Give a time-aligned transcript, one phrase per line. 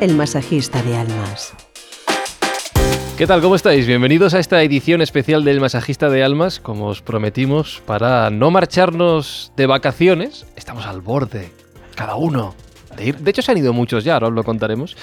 [0.00, 1.54] el masajista de almas.
[3.16, 3.40] ¿Qué tal?
[3.40, 3.86] ¿Cómo estáis?
[3.86, 9.52] Bienvenidos a esta edición especial del Masajista de Almas, como os prometimos, para no marcharnos
[9.56, 10.46] de vacaciones.
[10.54, 11.50] Estamos al borde,
[11.96, 12.54] cada uno.
[12.96, 13.16] De, ir.
[13.18, 14.96] de hecho, se han ido muchos ya, ahora os lo contaremos.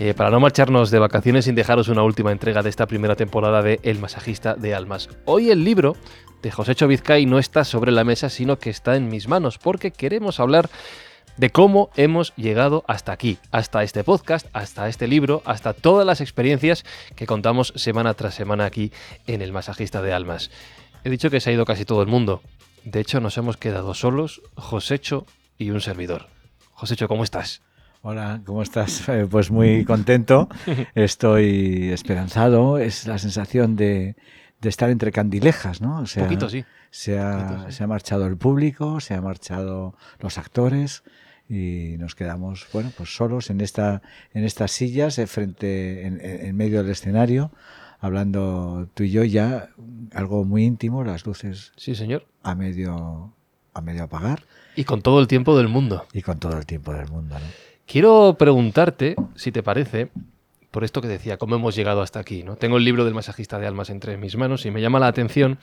[0.00, 3.62] Eh, para no marcharnos de vacaciones sin dejaros una última entrega de esta primera temporada
[3.62, 5.10] de El Masajista de Almas.
[5.26, 5.96] Hoy el libro
[6.42, 9.92] de Josécho Vizcay no está sobre la mesa, sino que está en mis manos, porque
[9.92, 10.68] queremos hablar
[11.40, 16.20] de cómo hemos llegado hasta aquí, hasta este podcast, hasta este libro, hasta todas las
[16.20, 16.84] experiencias
[17.16, 18.92] que contamos semana tras semana aquí
[19.26, 20.50] en el Masajista de Almas.
[21.02, 22.42] He dicho que se ha ido casi todo el mundo.
[22.84, 25.24] De hecho, nos hemos quedado solos, Josécho
[25.56, 26.26] y un servidor.
[26.72, 27.62] Josécho, ¿cómo estás?
[28.02, 29.02] Hola, ¿cómo estás?
[29.08, 30.46] Eh, Pues muy contento,
[30.94, 34.14] estoy esperanzado, es la sensación de,
[34.60, 36.00] de estar entre candilejas, ¿no?
[36.00, 36.66] O sea, poquito sí.
[36.90, 37.76] Se ha, Poquito, sí.
[37.76, 41.02] se ha marchado el público, se ha marchado los actores
[41.50, 46.82] y nos quedamos, bueno, pues solos en esta, en estas sillas, eh, frente, en, medio
[46.82, 47.50] del escenario,
[47.98, 49.70] hablando tú y yo ya
[50.14, 52.24] algo muy íntimo, las luces Sí, señor.
[52.44, 53.34] a medio,
[53.74, 54.44] a medio apagar
[54.76, 56.06] Y con todo el tiempo del mundo.
[56.12, 57.46] y con todo el tiempo del mundo, ¿no?
[57.84, 60.10] Quiero preguntarte, si te parece,
[60.70, 62.44] por esto que decía, cómo hemos llegado hasta aquí.
[62.44, 62.54] ¿no?
[62.54, 65.58] Tengo el libro del masajista de almas entre mis manos y me llama la atención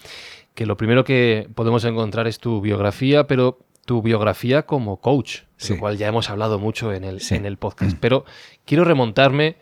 [0.54, 5.74] que lo primero que podemos encontrar es tu biografía, pero tu biografía como coach, Sí.
[5.74, 7.36] lo cual ya hemos hablado mucho en el, Sí.
[7.36, 7.98] en el podcast.
[8.00, 8.26] Pero
[8.66, 9.56] quiero remontarme,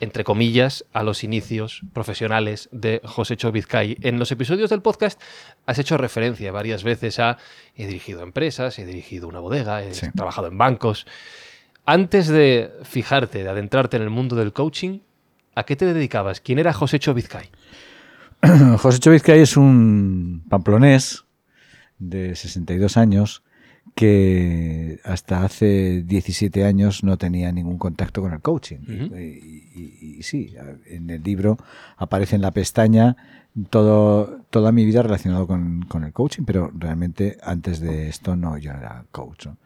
[0.00, 3.96] entre comillas, a los inicios profesionales de José Vizcay.
[4.00, 5.20] En los episodios del podcast
[5.66, 7.38] has hecho referencia varias veces a
[7.76, 10.06] he dirigido empresas, he dirigido una bodega, he Sí.
[10.16, 11.06] trabajado en bancos.
[11.84, 15.00] Antes de fijarte, de adentrarte en el mundo del coaching,
[15.54, 16.40] ¿a qué te dedicabas?
[16.40, 17.50] ¿Quién era José Vizcay?
[18.78, 21.24] José Vizcay es un pamplonés
[21.98, 23.42] de 62 años
[23.94, 28.78] que hasta hace 17 años no tenía ningún contacto con el coaching.
[29.18, 29.22] Y,
[29.74, 30.54] y- y sí,
[30.86, 31.58] en el libro
[31.96, 33.16] aparece en la pestaña
[33.70, 38.56] todo, toda mi vida relacionado con, con el coaching, pero realmente antes de esto no,
[38.58, 39.46] yo no era coach.
[39.46, 39.56] ¿no?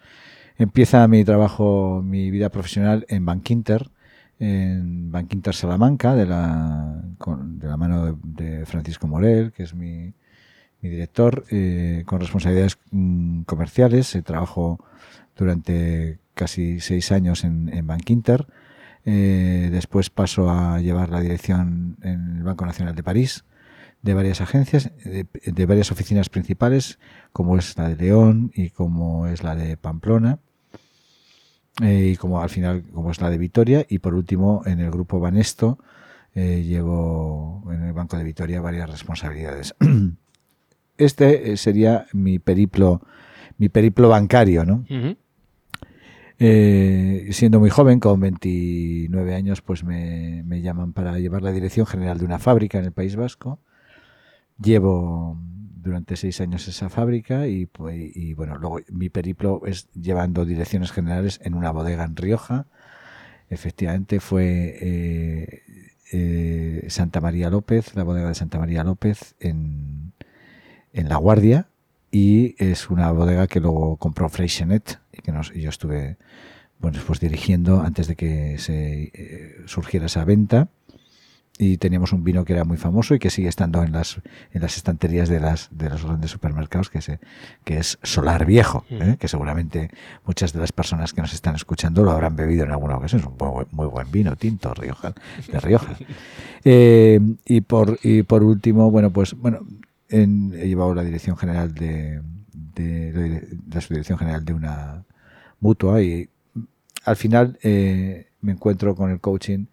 [0.59, 3.91] Empieza mi trabajo, mi vida profesional en Bankinter,
[4.39, 8.15] en Bankinter Salamanca, de la, con- de la mano de,
[8.59, 10.13] de Francisco Morel, que es mi,
[10.81, 14.15] mi director, eh, con responsabilidades mm, comerciales.
[14.15, 14.85] Eh, trabajo
[15.37, 18.47] durante casi seis años en, en Bankinter.
[19.05, 23.45] Eh, después paso a llevar la dirección en el Banco Nacional de París
[24.03, 26.99] de varias agencias, de, de varias oficinas principales,
[27.33, 30.39] como es la de León y como es la de Pamplona,
[31.81, 35.19] y como al final como es la de Vitoria, y por último en el grupo
[35.19, 35.79] Banesto
[36.35, 39.75] llevo en el Banco de Vitoria varias responsabilidades.
[40.99, 43.03] Este eh, sería mi periplo,
[43.59, 44.85] mi periplo bancario, ¿no?
[46.39, 51.87] Eh, siendo muy joven, con 29 años, pues me, me llaman para llevar la dirección
[51.87, 53.61] general de una fábrica en el País Vasco.
[54.59, 55.39] Llevo
[55.87, 60.93] durante seis años esa fábrica y, pues, y, bueno, luego mi periplo es llevando direcciones
[60.93, 62.67] generales en una bodega en Rioja.
[63.49, 65.63] Efectivamente fue eh,
[66.13, 70.06] eh, Santa María López, la bodega de Santa María López en,
[70.97, 71.69] en La Guardia
[72.11, 76.17] y es una bodega que luego compró Freixenet y que nos, y yo estuve
[76.79, 80.69] bueno, pues dirigiendo antes de que se eh, surgiera esa venta.
[81.59, 84.21] Y teníamos un vino que era muy famoso y que sigue estando en las
[84.53, 87.19] en las estanterías de las de los grandes supermercados que se
[87.65, 89.17] que es Solar Viejo ¿eh?
[89.19, 89.91] Que seguramente
[90.27, 93.23] muchas de las personas que nos están escuchando lo habrán bebido en alguna ocasión.
[93.23, 95.15] Es un muy, buen- muy buen vino tinto Rioja
[95.51, 95.97] de Rioja.
[96.69, 99.61] Eh, y por y por último bueno pues bueno
[100.09, 102.23] he llevado la dirección general de,
[102.77, 102.83] la
[103.23, 105.05] dire- la subdirección general de una
[105.61, 106.29] mutua y
[107.05, 109.67] al final eh, me encuentro con el coaching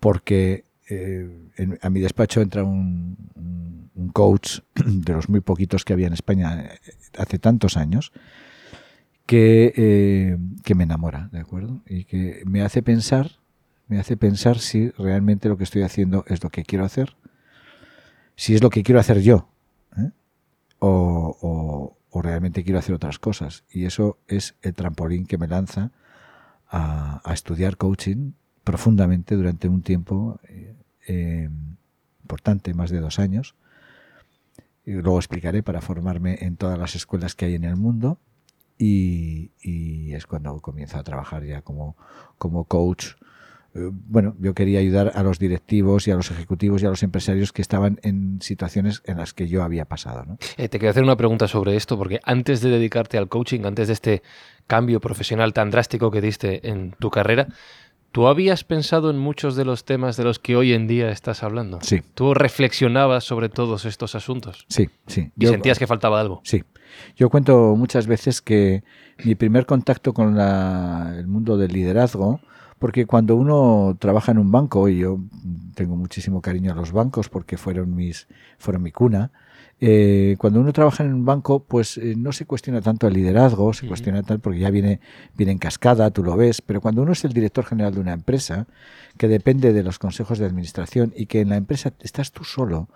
[0.00, 5.92] porque eh, a mi despacho entra un, un- un coach de los muy poquitos que
[5.92, 6.78] había en España eh,
[7.18, 8.12] hace tantos años
[9.26, 11.80] que, eh, que me enamora, ¿de acuerdo?
[11.86, 13.30] Y que me hace pensar,
[13.88, 17.16] me hace pensar si realmente lo que estoy haciendo es lo que quiero hacer,
[18.36, 19.48] si es lo que quiero hacer yo,
[19.96, 20.10] ¿eh?
[20.78, 23.64] o, realmente quiero hacer otras cosas.
[23.70, 25.90] Y eso es el trampolín que me lanza
[26.68, 28.32] a, a estudiar coaching
[28.64, 30.74] profundamente durante un tiempo eh,
[31.06, 31.48] eh,
[32.22, 33.54] importante, más de dos años.
[34.84, 38.18] Y luego explicaré para formarme en todas las escuelas que hay en el mundo.
[38.78, 41.96] Y, y es cuando comienzo a trabajar ya como,
[42.38, 43.14] como coach.
[43.74, 47.02] Eh, Bueno, yo quería ayudar a los directivos y a los ejecutivos y a los
[47.02, 50.24] empresarios que estaban en situaciones en las que yo había pasado.
[50.26, 50.38] ¿no?
[50.56, 53.86] Eh, te quiero hacer una pregunta sobre esto, porque antes de dedicarte al coaching, antes
[53.88, 54.22] de este
[54.66, 57.48] cambio profesional tan drástico que diste en tu carrera,
[58.14, 61.42] ¿Tú habías pensado en muchos de los temas de los que hoy en día estás
[61.42, 61.78] hablando?
[61.80, 62.02] Sí.
[62.12, 64.66] ¿Tú reflexionabas sobre todos estos asuntos?
[64.68, 65.30] Sí, sí.
[65.38, 66.42] ¿Y sentías que faltaba algo?
[66.44, 66.62] Sí.
[67.16, 68.84] Yo cuento muchas veces que
[69.24, 72.40] mi primer contacto con la- el mundo del liderazgo,
[72.82, 75.20] porque cuando uno trabaja en un banco, y yo
[75.76, 78.26] tengo muchísimo cariño a los bancos porque fueron, mis,
[78.58, 79.30] fueron mi cuna,
[79.80, 83.72] eh, cuando uno trabaja en un banco, pues eh, no se cuestiona tanto el liderazgo,
[83.72, 84.98] se cuestiona tal porque ya viene,
[85.36, 88.14] viene en cascada, tú lo ves, pero cuando uno es el director general de una
[88.14, 88.66] empresa,
[89.16, 92.88] que depende de los consejos de administración y que en la empresa estás tú solo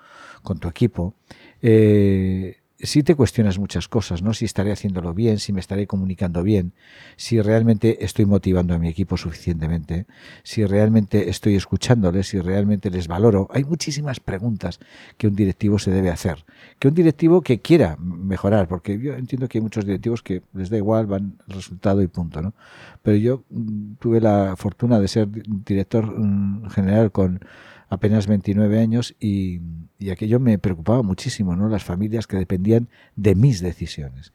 [0.42, 1.14] con tu equipo,
[1.62, 4.34] eh, sí te cuestionas muchas cosas, ¿no?
[4.34, 6.72] Si estaré haciéndolo bien, si me estaré comunicando bien,
[7.16, 10.06] si realmente estoy motivando a mi equipo suficientemente,
[10.42, 13.48] si realmente estoy escuchándoles, si realmente les valoro.
[13.52, 14.78] Hay muchísimas preguntas
[15.16, 16.44] que un directivo se debe hacer.
[16.78, 20.68] Que un directivo que quiera mejorar, porque yo entiendo que hay muchos directivos que les
[20.70, 22.54] da igual, van resultado y punto, ¿no?
[23.02, 27.40] Pero yo mm, tuve la fortuna de ser di- director mm, general con
[27.88, 29.60] apenas 29 años y,
[29.98, 31.68] y aquello me preocupaba muchísimo, ¿no?
[31.68, 34.32] Las familias que dependían de mis decisiones.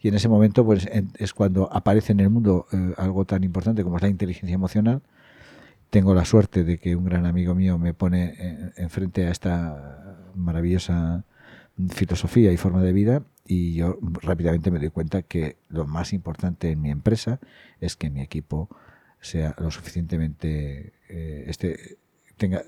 [0.00, 3.82] Y en ese momento pues es cuando aparece en el mundo eh, algo tan importante
[3.82, 5.02] como es la inteligencia emocional.
[5.90, 10.18] Tengo la suerte de que un gran amigo mío me pone eh, enfrente a esta
[10.34, 11.24] maravillosa
[11.90, 16.70] filosofía y forma de vida y yo rápidamente me doy cuenta que lo más importante
[16.70, 17.40] en mi empresa
[17.80, 18.68] es que mi equipo
[19.20, 21.98] sea lo suficientemente eh, este
[22.36, 22.62] tenga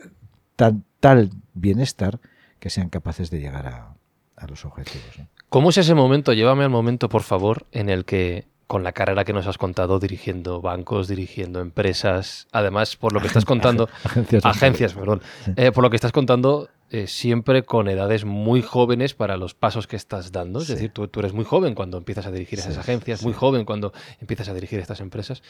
[0.61, 2.21] tan, tal bienestar
[2.59, 3.95] que sean capaces de llegar a,
[4.37, 5.19] a los objetivos.
[5.19, 5.27] ¿no?
[5.49, 6.35] ¿Cómo es ese momento?
[6.35, 9.99] Llévame al momento, por favor, en el que, con la carrera que nos has contado,
[9.99, 13.89] dirigiendo bancos, dirigiendo empresas, además, por lo que estás contando,
[14.45, 15.23] Agencias perdón,
[15.57, 19.87] eh, por lo que estás contando, eh, siempre con edades muy jóvenes para los pasos
[19.87, 20.59] que estás dando.
[20.61, 20.75] Es Sí.
[20.75, 23.93] decir, tú, tú eres muy joven cuando empiezas a dirigir esas agencias, muy joven cuando
[24.21, 25.41] empiezas a dirigir estas empresas.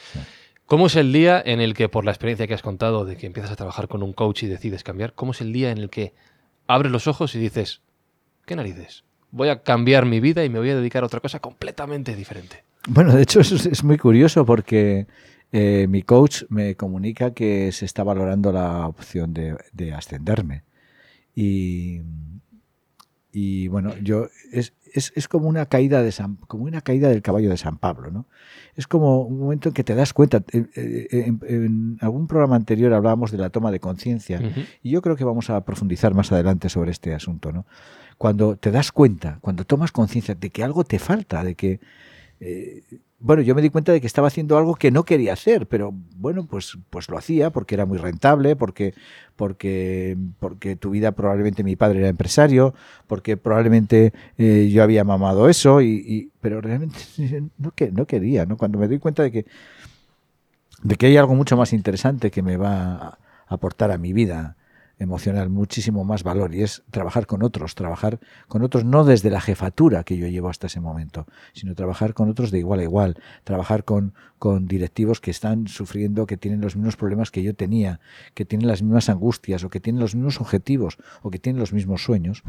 [0.71, 3.27] ¿Cómo es el día en el que, por la experiencia que has contado de que
[3.27, 5.89] empiezas a trabajar con un coach y decides cambiar, cómo es el día en el
[5.89, 6.13] que
[6.65, 7.81] abres los ojos y dices,
[8.45, 9.03] ¿qué narices?
[9.31, 12.63] Voy a cambiar mi vida y me voy a dedicar a otra cosa completamente diferente.
[12.87, 15.07] Bueno, de hecho es, es muy curioso porque
[15.51, 20.63] eh, mi coach me comunica que se está valorando la opción de, de ascenderme.
[21.35, 21.99] Y,
[23.33, 27.21] y bueno, yo es, es, es como una caída de San, como una caída del
[27.21, 28.25] caballo de San Pablo, ¿no?
[28.75, 30.43] Es como un momento en que te das cuenta.
[30.53, 34.39] eh, eh, En, en algún programa anterior hablábamos de la toma de conciencia.
[34.81, 37.65] Y yo creo que vamos a profundizar más adelante sobre este asunto, ¿no?
[38.17, 41.79] Cuando te das cuenta, cuando tomas conciencia de que algo te falta, de que
[42.39, 42.83] eh,
[43.21, 45.93] bueno, yo me di cuenta de que estaba haciendo algo que no quería hacer, pero
[46.17, 48.93] bueno, pues, pues lo hacía porque era muy rentable, porque,
[49.35, 52.73] porque, porque tu vida probablemente mi padre era empresario,
[53.07, 56.97] porque probablemente eh, yo había mamado eso, y, y- pero realmente
[57.57, 58.57] no, que, no quería, ¿no?
[58.57, 59.45] Cuando me doy cuenta de que,
[60.83, 64.55] de que hay algo mucho más interesante que me va a aportar a mi vida
[65.01, 69.41] emocional muchísimo más valor y es trabajar con otros, trabajar con otros no desde la
[69.41, 73.17] jefatura que yo llevo hasta ese momento, sino trabajar con otros de igual a igual,
[73.43, 77.99] trabajar con, con directivos que están sufriendo, que tienen los mismos problemas que yo tenía,
[78.35, 81.73] que tienen las mismas angustias o que tienen los mismos objetivos o que tienen los
[81.73, 82.43] mismos sueños.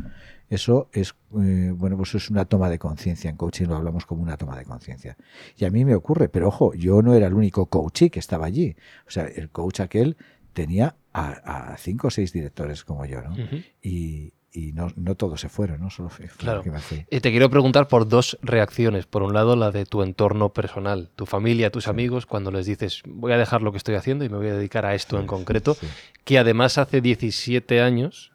[0.51, 3.31] Eso es, eh, bueno, pues es una toma de conciencia.
[3.31, 5.17] En coaching lo hablamos como una toma de conciencia.
[5.57, 8.45] Y a mí me ocurre, pero ojo, yo no era el único coachee que estaba
[8.45, 8.77] allí.
[9.07, 10.19] O sea, el coach aquel
[10.53, 13.35] tenía a, a cinco o seis directores como yo, ¿no?
[13.83, 15.91] Y, y no, no todos se fueron, ¿no?
[15.91, 16.63] Solo fue, Claro.
[16.63, 17.07] que me fui.
[17.11, 19.07] Eh, te quiero preguntar por dos reacciones.
[19.07, 23.03] Por un lado, la de tu entorno personal, tu familia, tus amigos, cuando les dices,
[23.07, 25.27] voy a dejar lo que estoy haciendo y me voy a dedicar a esto en
[25.27, 25.87] concreto, Sí.
[26.25, 28.32] que además hace 17 años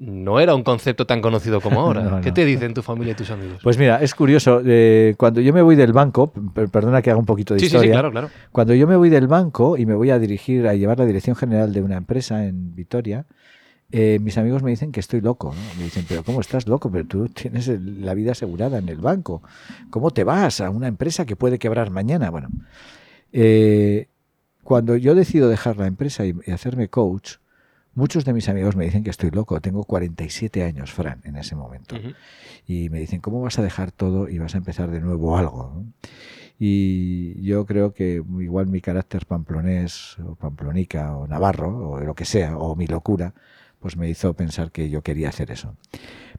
[0.00, 2.02] no era un concepto tan conocido como ahora.
[2.02, 3.60] No, ¿Qué te dicen tu familia y tus amigos?
[3.62, 7.18] Pues mira, es curioso, eh, cuando yo me voy del banco, per- perdona que haga
[7.18, 8.30] un poquito de sí, sí, sí, historia, claro, claro.
[8.52, 11.36] cuando yo me voy del banco y me voy a dirigir, a llevar la dirección
[11.36, 13.26] general de una empresa en Vitoria,
[13.92, 15.54] eh, mis amigos me dicen que estoy loco.
[15.54, 15.78] ¿no?
[15.78, 16.90] Me dicen, pero ¿cómo estás loco?
[16.90, 19.42] Pero tú tienes el- la vida asegurada en el banco.
[19.90, 22.30] ¿Cómo te vas a una empresa que puede quebrar mañana?
[22.30, 22.48] Bueno,
[23.32, 24.08] eh,
[24.64, 27.34] cuando yo decido dejar la empresa y, y hacerme coach,
[27.96, 29.60] muchos de mis amigos me dicen que estoy loco.
[29.60, 31.96] Tengo 47 años, Fran, en ese momento
[32.68, 35.84] y me dicen, ¿cómo vas a dejar todo y vas a empezar de nuevo algo?
[36.58, 42.24] Y yo creo que igual mi carácter pamplonés o pamplonica o navarro o lo que
[42.24, 43.34] sea, o mi locura,
[43.80, 45.76] pues me hizo pensar que yo quería hacer eso.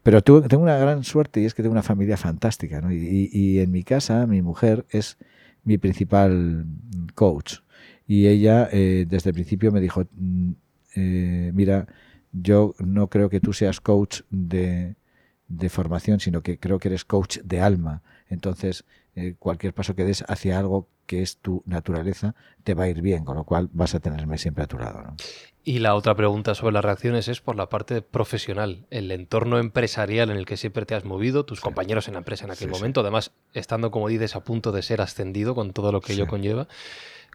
[0.03, 2.81] Pero tengo una gran suerte y es que tengo una familia fantástica.
[2.81, 2.91] ¿no?
[2.91, 5.17] Y, y- y en mi casa mi mujer es
[5.63, 6.65] mi principal
[7.13, 7.57] coach.
[8.07, 10.51] Y ella eh, desde el principio me dijo, mm,
[10.95, 11.87] eh, mira,
[12.31, 14.95] yo no creo que tú seas coach de,
[15.47, 18.01] de formación, sino que creo que eres coach de alma.
[18.29, 18.83] Entonces,
[19.15, 23.01] eh, cualquier paso que des hacia algo que es tu naturaleza te va a ir
[23.01, 25.01] bien, con lo cual vas a tenerme siempre a tu lado.
[25.01, 25.15] ¿no?
[25.63, 30.29] Y la otra pregunta sobre las reacciones es por la parte profesional, el entorno empresarial
[30.29, 32.73] en el que siempre te has movido, tus compañeros en la empresa en aquel Sí,
[32.73, 32.79] sí.
[32.79, 36.27] momento, además estando, como dices, a punto de ser ascendido con todo lo que ello
[36.27, 36.67] conlleva.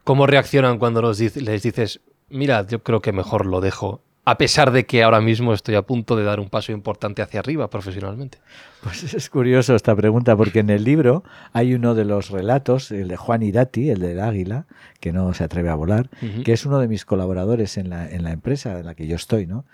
[0.05, 2.01] ¿Cómo reaccionan cuando les dices,
[2.33, 5.83] mira, yo creo que mejor lo dejo, a pesar de que ahora mismo estoy a
[5.83, 8.39] punto de dar un paso importante hacia arriba profesionalmente?
[8.83, 13.07] Pues es curioso esta pregunta, porque en el libro hay uno de los relatos, el
[13.09, 14.67] de Juan Irati, el del águila,
[14.99, 16.11] que no se atreve a volar,
[16.45, 19.15] que es uno de mis colaboradores en la, en la empresa en la que yo
[19.15, 19.65] estoy, ¿no?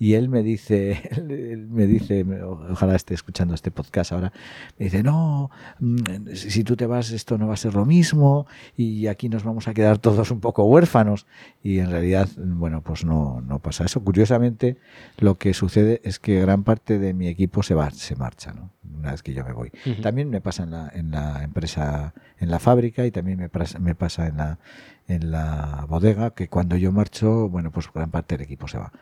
[0.00, 2.24] Y él me dice, él- me dice,
[2.70, 4.32] ojalá esté escuchando este podcast ahora,
[4.78, 5.96] me dice, no, mm,
[6.34, 8.46] si si tú te vas esto no va a ser lo mismo
[8.76, 11.26] y aquí nos vamos a quedar todos un poco huérfanos.
[11.62, 13.95] Y en realidad, bueno, pues no, no pasa eso.
[14.02, 14.76] Curiosamente,
[15.18, 18.70] lo que sucede es que gran parte de mi equipo se va, se marcha, ¿no?
[18.98, 19.70] Una vez que yo me voy.
[20.02, 23.78] También me pasa en la, en la empresa, en la fábrica y también me pasa,
[23.78, 24.58] me pasa en la,
[25.06, 28.92] en la bodega, que cuando yo marcho, bueno, pues gran parte del equipo se va.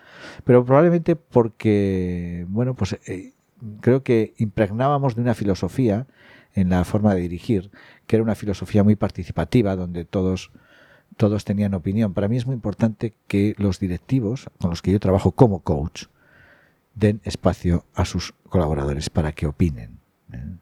[0.45, 3.33] Pero probablemente porque, bueno, pues eh,
[3.81, 6.07] creo que impregnábamos de una filosofía
[6.55, 7.71] en la forma de dirigir,
[8.07, 10.51] que era una filosofía muy participativa, donde todos
[11.17, 12.15] todos tenían opinión.
[12.15, 16.05] Para mí es muy importante que los directivos con los que yo trabajo como coach
[16.95, 20.01] den espacio a sus colaboradores para que opinen.
[20.33, 20.57] ¿eh?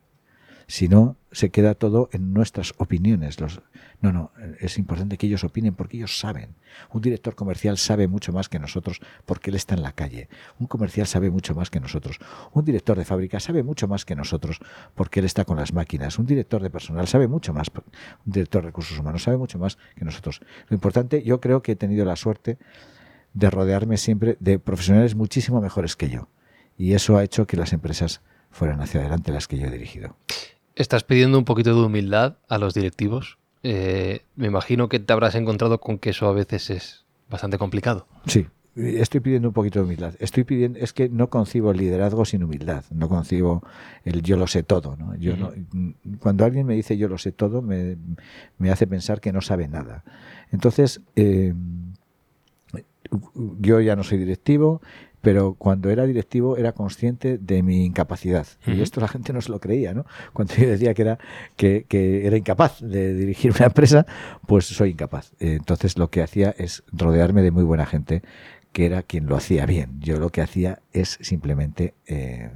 [0.72, 3.38] Si no, se queda todo en nuestras opiniones.
[3.38, 3.60] Los,
[4.00, 6.54] no, no, es importante que ellos opinen porque ellos saben.
[6.90, 10.30] Un director comercial sabe mucho más que nosotros porque él está en la calle.
[10.58, 12.18] Un comercial sabe mucho más que nosotros.
[12.54, 14.60] Un director de fábrica sabe mucho más que nosotros
[14.94, 16.18] porque él está con las máquinas.
[16.18, 17.68] Un director de personal sabe mucho más.
[18.24, 20.40] Un director de recursos humanos sabe mucho más que nosotros.
[20.70, 22.56] Lo importante, yo creo que he tenido la suerte
[23.34, 26.28] de rodearme siempre de profesionales muchísimo mejores que yo.
[26.78, 30.16] Y eso ha hecho que las empresas fueran hacia adelante las que yo he dirigido.
[30.74, 33.38] Estás pidiendo un poquito de humildad a los directivos.
[33.62, 38.06] Eh, me imagino que te habrás encontrado con que eso a veces es bastante complicado.
[38.26, 40.14] Sí, estoy pidiendo un poquito de humildad.
[40.18, 42.84] Estoy pidiendo, es que no concibo el liderazgo sin humildad.
[42.90, 43.62] No concibo
[44.04, 44.96] el yo lo sé todo.
[44.96, 45.14] ¿no?
[45.16, 45.52] Yo no,
[46.18, 47.96] cuando alguien me dice yo lo sé todo, me,
[48.58, 50.04] me hace pensar que no sabe nada.
[50.50, 51.54] Entonces, eh,
[53.58, 54.80] yo ya no soy directivo,
[55.22, 58.46] pero cuando era directivo era consciente de mi incapacidad.
[58.66, 60.04] Y esto la gente no se lo creía, ¿no?
[60.32, 61.18] Cuando yo decía que era,
[61.56, 64.04] que, que era incapaz de dirigir una empresa,
[64.46, 65.32] pues soy incapaz.
[65.38, 68.22] Entonces lo que hacía es rodearme de muy buena gente,
[68.72, 70.00] que era quien lo hacía bien.
[70.00, 72.50] Yo lo que hacía es simplemente, eh,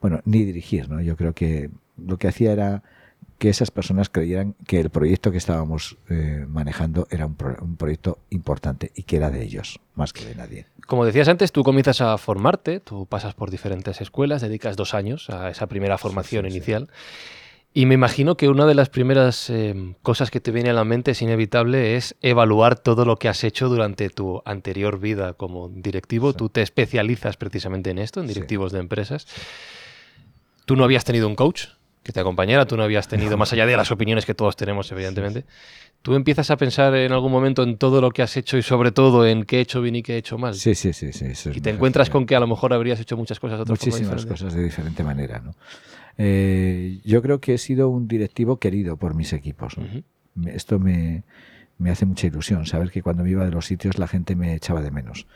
[0.00, 1.00] bueno, ni dirigir, ¿no?
[1.00, 2.82] Yo creo que lo que hacía era
[3.40, 7.76] que esas personas creyeran que el proyecto que estábamos eh, manejando era un, pro- un
[7.76, 10.66] proyecto importante y que era de ellos, más que de nadie.
[10.86, 15.30] Como decías antes, tú comienzas a formarte, tú pasas por diferentes escuelas, dedicas dos años
[15.30, 16.56] a esa primera formación sí, sí.
[16.58, 16.90] inicial.
[17.72, 20.84] Y me imagino que una de las primeras eh, cosas que te viene a la
[20.84, 25.70] mente es inevitable es evaluar todo lo que has hecho durante tu anterior vida como
[25.70, 26.34] directivo.
[26.34, 29.26] Tú te especializas precisamente en esto, en directivos de empresas.
[30.66, 31.68] Tú no habías tenido un coach
[32.02, 34.90] que te acompañara, tú no habías tenido, más allá de las opiniones que todos tenemos,
[34.90, 35.44] evidentemente.
[36.02, 38.90] Tú empiezas a pensar en algún momento en todo lo que has hecho y sobre
[38.90, 40.54] todo en qué he hecho bien y qué he hecho mal.
[40.54, 41.12] Sí, sí, sí.
[41.12, 42.12] sí eso Y te encuentras fácil.
[42.12, 45.04] con que a lo mejor habrías hecho muchas cosas de otra muchísimas cosas de diferente
[45.04, 45.40] manera.
[45.40, 45.54] ¿no?
[46.16, 49.76] Eh, yo creo que he sido un directivo querido por mis equipos.
[50.46, 51.24] Esto me,
[51.76, 54.54] me hace mucha ilusión, saber que cuando me iba de los sitios la gente me
[54.54, 55.26] echaba de menos.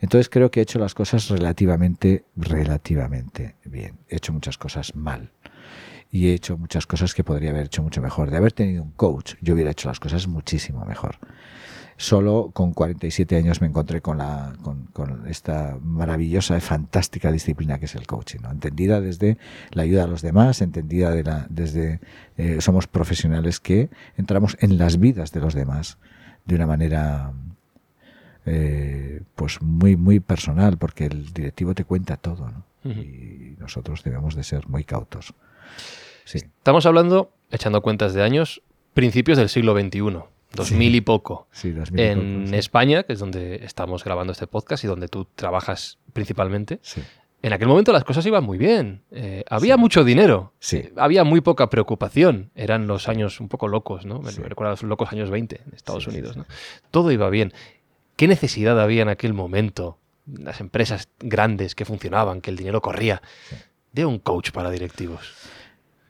[0.00, 3.98] Entonces creo que he hecho las cosas relativamente, relativamente bien.
[4.08, 5.30] He hecho muchas cosas mal.
[6.12, 8.30] Y he hecho muchas cosas que podría haber hecho mucho mejor.
[8.30, 11.18] De haber tenido un coach, yo hubiera hecho las cosas muchísimo mejor.
[11.96, 17.78] Solo con 47 años me encontré con, la, con, con esta maravillosa y fantástica disciplina
[17.78, 18.50] que es el coaching, ¿no?
[18.50, 19.36] entendida desde
[19.70, 22.00] la ayuda a los demás, entendida de la, desde
[22.38, 25.98] eh, somos profesionales que entramos en las vidas de los demás
[26.46, 27.34] de una manera
[28.46, 32.64] eh, pues muy muy personal, porque el directivo te cuenta todo, ¿no?
[32.90, 35.34] Y nosotros debemos de ser muy cautos.
[36.24, 36.38] Sí.
[36.38, 38.62] Estamos hablando, echando cuentas de años,
[38.94, 40.00] principios del siglo XXI,
[40.54, 41.46] 2000 y poco.
[41.52, 42.56] Sí, 2000 y En poco, sí.
[42.56, 46.80] España, que es donde estamos grabando este podcast y donde tú trabajas principalmente,
[47.42, 49.02] en aquel momento las cosas iban muy bien.
[49.12, 49.80] Eh, había Sí.
[49.80, 50.52] mucho dinero.
[50.58, 50.90] Sí.
[50.96, 52.50] Había muy poca preocupación.
[52.54, 54.20] Eran los años un poco locos, ¿no?
[54.20, 54.42] Me Sí.
[54.42, 56.36] recuerdo los locos años 20 en Estados Unidos.
[56.90, 57.52] Todo iba bien.
[58.16, 59.96] ¿Qué necesidad había en aquel momento?
[60.26, 63.22] Las empresas grandes que funcionaban, que el dinero corría,
[63.92, 65.32] de un coach para directivos.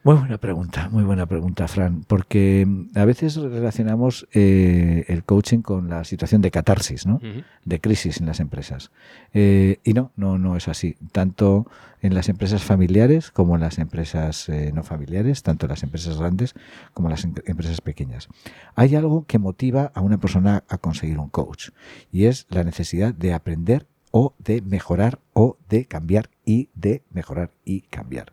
[0.02, 5.60] Muy buena pregunta, muy buena pregunta, Fran, porque mm, a veces relacionamos eh, el coaching
[5.60, 7.20] con la situación de catarsis, ¿no?
[7.66, 8.90] De crisis en las empresas.
[9.34, 10.96] Eh, y no, no, no es así.
[11.12, 11.66] Tanto
[12.00, 16.16] en las empresas familiares como en las empresas eh, no familiares, tanto en las empresas
[16.18, 16.54] grandes
[16.94, 18.28] como en las em- empresas pequeñas.
[18.76, 21.72] Hay algo que motiva a una persona a conseguir un coach
[22.10, 27.50] y es la necesidad de aprender o de mejorar o de cambiar y de mejorar
[27.66, 28.32] y cambiar.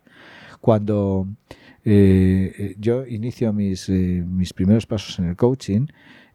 [0.68, 1.30] Cuando
[1.86, 5.88] eh, eh, yo inicio mis, eh, mis primeros pasos en el coaching,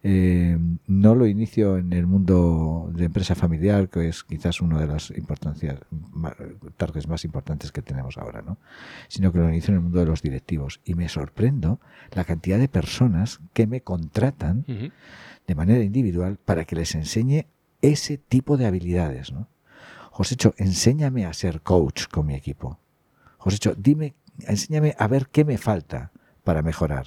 [0.03, 4.87] eh, no lo inicio en el mundo de empresa familiar, que es quizás uno de
[4.87, 5.81] las importancias,
[6.79, 8.57] targets más importantes que tenemos ahora, ¿no?
[9.07, 10.81] sino que lo inicio en el mundo de los directivos.
[10.87, 11.79] Y me sorprendo
[12.13, 17.45] la cantidad de personas que me contratan de manera individual para que les enseñe
[17.83, 19.31] ese tipo de habilidades.
[19.31, 19.49] ¿no?
[20.11, 22.79] Josécho, enséñame a ser coach con mi equipo.
[23.37, 26.11] Josécho, dime, enséñame a ver qué me falta
[26.45, 27.07] para mejorar.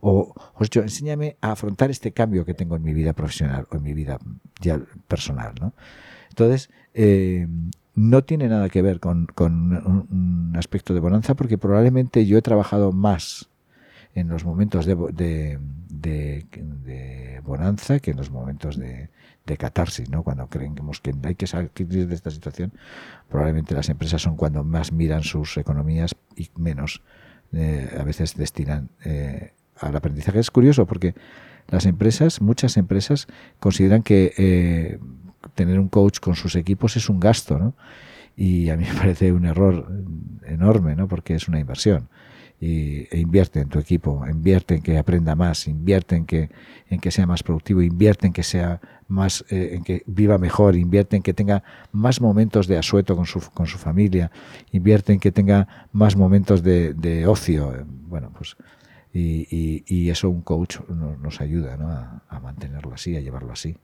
[0.00, 3.82] O, Josécho, enséñame a afrontar este cambio que tengo en mi vida profesional o en
[3.82, 4.18] mi vida
[4.60, 5.54] ya personal.
[5.60, 5.72] ¿no?
[6.30, 7.46] Entonces, eh,
[7.94, 12.42] no tiene nada que ver con, con un aspecto de bonanza porque probablemente yo he
[12.42, 13.48] trabajado más
[14.14, 19.08] en los momentos de, de, bonanza que en los momentos de,
[19.46, 20.22] de catarsis, ¿no?
[20.22, 21.70] Cuando creemos que hay que salir
[22.06, 22.72] de esta situación,
[23.28, 27.02] probablemente las empresas son cuando más miran sus economías y menos
[27.52, 30.38] eh, a veces destinan eh, al aprendizaje.
[30.38, 31.14] Es curioso porque
[31.68, 33.26] las empresas, muchas empresas,
[33.58, 34.98] consideran que eh,
[35.54, 37.74] tener un coach con sus equipos es un gasto, ¿no?
[38.36, 39.90] Y a mí me parece un error
[40.46, 41.08] enorme, ¿no?
[41.08, 42.08] Porque es una inversión
[42.62, 46.48] y, e invierte en tu equipo, invierte en que aprenda más, invierte en que,
[46.88, 50.76] en que sea más productivo, invierte en que sea más, eh, en que viva mejor,
[50.76, 54.30] invierte en que tenga más momentos de asueto con su, con su familia,
[54.70, 57.74] invierte en que tenga más momentos de, de ocio.
[57.74, 58.56] eh, Bueno, pues
[59.12, 61.88] y, y- eso un coach no- nos ayuda ¿no?
[61.90, 63.76] a mantenerlo así, a llevarlo así.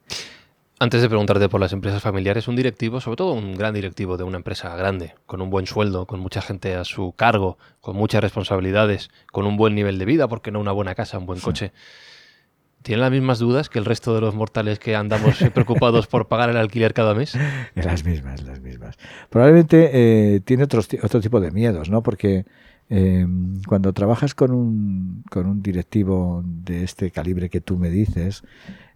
[0.81, 4.23] Antes de preguntarte por las empresas familiares, un directivo, sobre todo un gran directivo de
[4.23, 8.21] una empresa grande, con un buen sueldo, con mucha gente a su cargo, con muchas
[8.23, 11.73] responsabilidades, con un buen nivel de vida, porque no una buena casa, un buen coche,
[12.81, 16.49] ¿tiene las mismas dudas que el resto de los mortales que andamos preocupados por pagar
[16.49, 17.37] el alquiler cada mes?
[17.75, 18.97] Las mismas, las mismas.
[19.29, 19.89] Probablemente
[20.35, 22.01] eh, tiene otros, ti- otro tipo de miedos, ¿no?
[22.03, 22.45] Porque
[22.89, 23.27] eh,
[23.67, 28.43] cuando trabajas con un, con un directivo de este calibre que tú me dices,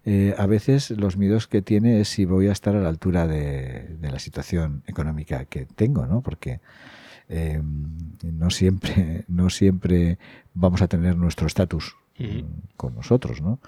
[0.06, 3.28] eh, a veces los miedos que tiene es si voy a estar a la altura
[3.28, 6.22] de, de la situación económica que tengo, ¿no?
[6.22, 6.60] Porque
[7.30, 7.62] eh,
[8.24, 10.18] no siempre, no siempre
[10.54, 12.42] vamos a tener nuestro estatus mm,
[12.78, 13.60] con nosotros, ¿no?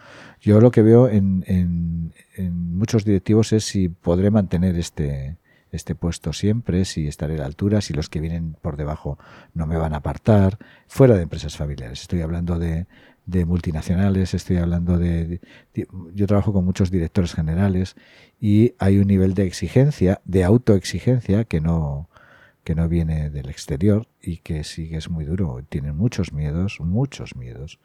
[0.41, 5.37] Yo lo que veo en, en- en muchos directivos es si podré mantener este,
[5.71, 9.17] este puesto siempre, si estaré a la altura, si los que vienen por debajo
[9.53, 12.01] no me van a apartar, fuera de empresas familiares.
[12.01, 12.87] Estoy hablando de,
[13.25, 15.41] de multinacionales, estoy hablando de,
[16.13, 17.95] Yo trabajo con muchos directores generales
[18.39, 22.09] y hay un nivel de exigencia, de autoexigencia, que no
[22.63, 25.63] que no viene del exterior y que sí que es muy duro.
[25.69, 27.79] Tienen muchos miedos, muchos miedos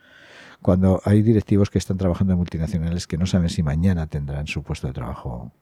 [0.63, 4.63] cuando hay directivos que están trabajando en multinacionales que no saben si mañana tendrán su
[4.63, 5.53] puesto de trabajo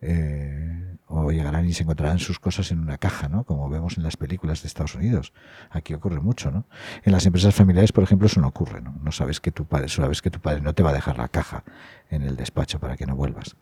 [0.00, 3.44] eh, o llegarán y se encontrarán sus cosas en una caja, ¿no?
[3.44, 5.32] Como vemos en las películas de Estados Unidos.
[5.70, 6.66] Aquí ocurre mucho, ¿no?
[7.04, 8.94] En las empresas familiares, por ejemplo, eso no ocurre, ¿no?
[9.02, 11.28] No sabes que tu padre, sabes que tu padre no te va a dejar la
[11.28, 11.64] caja
[12.10, 13.56] en el despacho para que no vuelvas.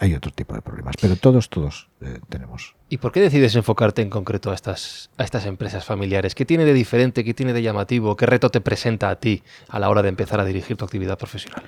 [0.00, 2.74] Hay otro tipo de problemas, pero todos, todos eh, tenemos.
[2.88, 6.34] ¿Y por qué decides enfocarte en concreto a estas, a estas empresas familiares?
[6.34, 7.22] ¿Qué tiene de diferente?
[7.22, 8.16] ¿Qué tiene de llamativo?
[8.16, 11.18] ¿Qué reto te presenta a ti a la hora de empezar a dirigir tu actividad
[11.18, 11.62] profesional?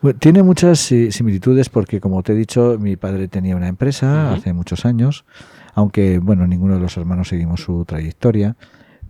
[0.00, 4.32] Bueno, tiene muchas si- similitudes porque, como te he dicho, mi padre tenía una empresa
[4.32, 5.24] hace muchos años,
[5.74, 8.56] aunque, bueno, ninguno de los hermanos seguimos su trayectoria.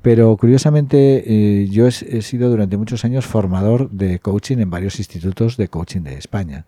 [0.00, 4.98] Pero curiosamente, eh, yo he, he sido durante muchos años formador de coaching en varios
[4.98, 6.66] institutos de coaching de España.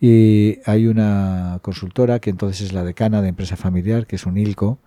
[0.00, 4.38] Y hay una consultora que entonces es la decana de empresa familiar, que es un
[4.38, 4.78] ILCO,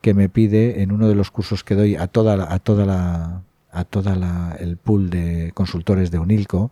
[0.00, 2.84] que me pide en uno de los cursos que doy a toda la, a toda
[2.84, 6.70] la a toda la, el pool de consultores de UNILCO,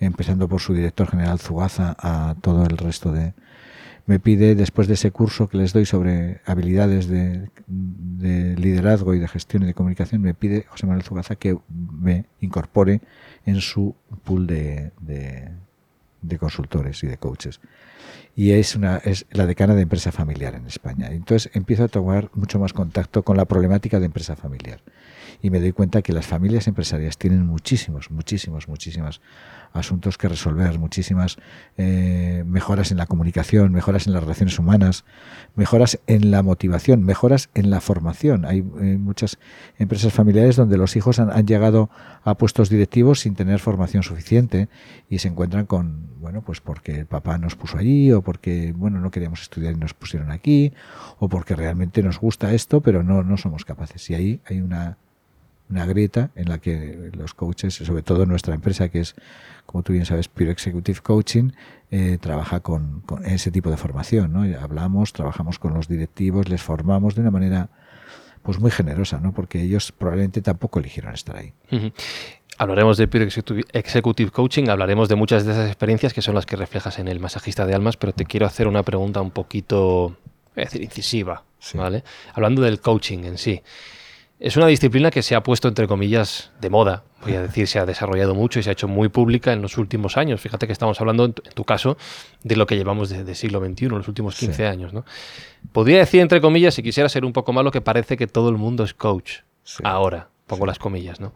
[0.00, 3.34] empezando por su director general Zugaza a todo el resto de
[4.08, 9.18] me pide después de ese curso que les doy sobre habilidades de, de liderazgo y
[9.18, 13.02] de gestión y de comunicación me pide José Manuel Zugaza que me incorpore
[13.44, 15.50] en su pool de, de,
[16.22, 17.60] de consultores y de coaches.
[18.34, 21.08] Y es, una, es la decana de empresa familiar en España.
[21.10, 24.80] Entonces empiezo a tomar mucho más contacto con la problemática de empresa familiar.
[25.40, 29.20] Y me doy cuenta que las familias empresarias tienen muchísimos, muchísimos, muchísimas
[29.72, 31.36] asuntos que resolver, muchísimas
[31.76, 35.04] eh, mejoras en la comunicación, mejoras en las relaciones humanas,
[35.54, 38.44] mejoras en la motivación, mejoras en la formación.
[38.44, 39.38] Hay, eh, muchas
[39.78, 41.88] empresas familiares donde los hijos han, llegado
[42.24, 44.68] a puestos directivos sin tener formación suficiente
[45.08, 49.00] y se encuentran con, bueno, pues porque el papá nos puso allí o porque, bueno,
[49.00, 50.72] no queríamos estudiar y nos pusieron aquí
[51.18, 54.10] o porque realmente nos gusta esto, pero no, no somos capaces.
[54.10, 54.98] Y ahí hay una
[55.70, 59.14] una grieta en la que los coaches, sobre todo nuestra empresa que es,
[59.66, 61.50] como tú bien sabes, Pure Executive Coaching,
[61.90, 64.32] eh, trabaja con, ese tipo de formación.
[64.32, 64.42] ¿no?
[64.60, 67.68] Hablamos, trabajamos con los directivos, les formamos de una manera
[68.42, 69.32] pues muy generosa, ¿no?
[69.32, 71.52] porque ellos probablemente tampoco eligieron estar ahí.
[72.56, 73.28] Hablaremos de Pure
[73.72, 77.20] Executive Coaching, hablaremos de muchas de esas experiencias que son las que reflejas en el
[77.20, 80.16] masajista de almas, pero te quiero hacer una pregunta un poquito,
[80.54, 82.02] voy a decir, incisiva, ¿vale?
[82.34, 83.62] Hablando del coaching en sí.
[84.40, 87.02] Es una disciplina que se ha puesto, entre comillas, de moda.
[87.22, 89.78] Voy a decir, se ha desarrollado mucho y se ha hecho muy pública en los
[89.78, 90.40] últimos años.
[90.40, 91.96] Fíjate que estamos hablando, en tu, caso,
[92.44, 94.92] de lo que llevamos de, siglo XXI, los últimos 15 años.
[94.92, 95.04] ¿no?
[95.72, 98.56] Podría decir, entre comillas, si quisiera ser un poco malo, que parece que todo el
[98.56, 99.40] mundo es coach.
[99.82, 101.18] Ahora, pongo las comillas.
[101.18, 101.32] ¿no?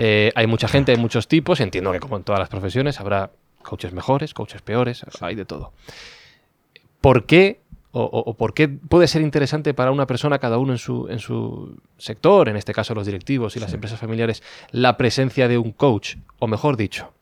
[0.00, 1.60] Eh, hay mucha gente, hay muchos tipos.
[1.60, 3.30] Entiendo que, como en todas las profesiones, habrá
[3.62, 5.72] coaches mejores, coaches peores, hay de todo.
[7.00, 7.60] ¿Por qué
[7.96, 11.76] o, por qué puede ser interesante para una persona, cada uno en su, en su
[11.96, 16.16] sector, en este caso los directivos y las empresas familiares, la presencia de un coach,
[16.40, 17.12] o mejor dicho,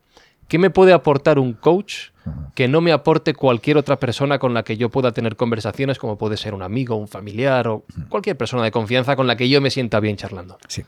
[0.49, 2.11] ¿qué me puede aportar un coach
[2.55, 6.17] que no me aporte cualquier otra persona con la que yo pueda tener conversaciones, como
[6.17, 9.61] puede ser un amigo, un familiar o cualquier persona de confianza con la que yo
[9.61, 10.59] me sienta bien charlando?
[10.69, 10.85] Sí.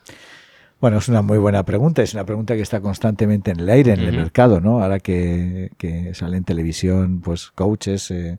[0.81, 3.92] Bueno, es una muy buena pregunta, es una pregunta que está constantemente en el aire,
[3.92, 4.83] en el mercado, ¿no?
[4.83, 8.38] Ahora que, que sale en televisión, pues coaches, eh, eh,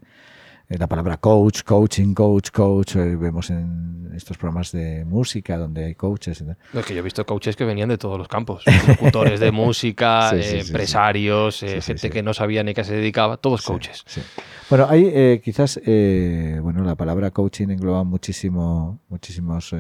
[0.68, 5.96] la palabra coach, coaching, coach, coach, eh, vemos en estos programas de música donde hay
[5.96, 6.44] coaches.
[6.74, 10.32] Es que yo he visto coaches que venían de todos los campos, locutores de música,
[10.36, 14.04] eh, empresarios, gente que no sabía ni qué se dedicaba, todos coaches.
[14.70, 19.76] Bueno, hay quizás, bueno, la palabra coaching engloba muchísimo, muchísimos,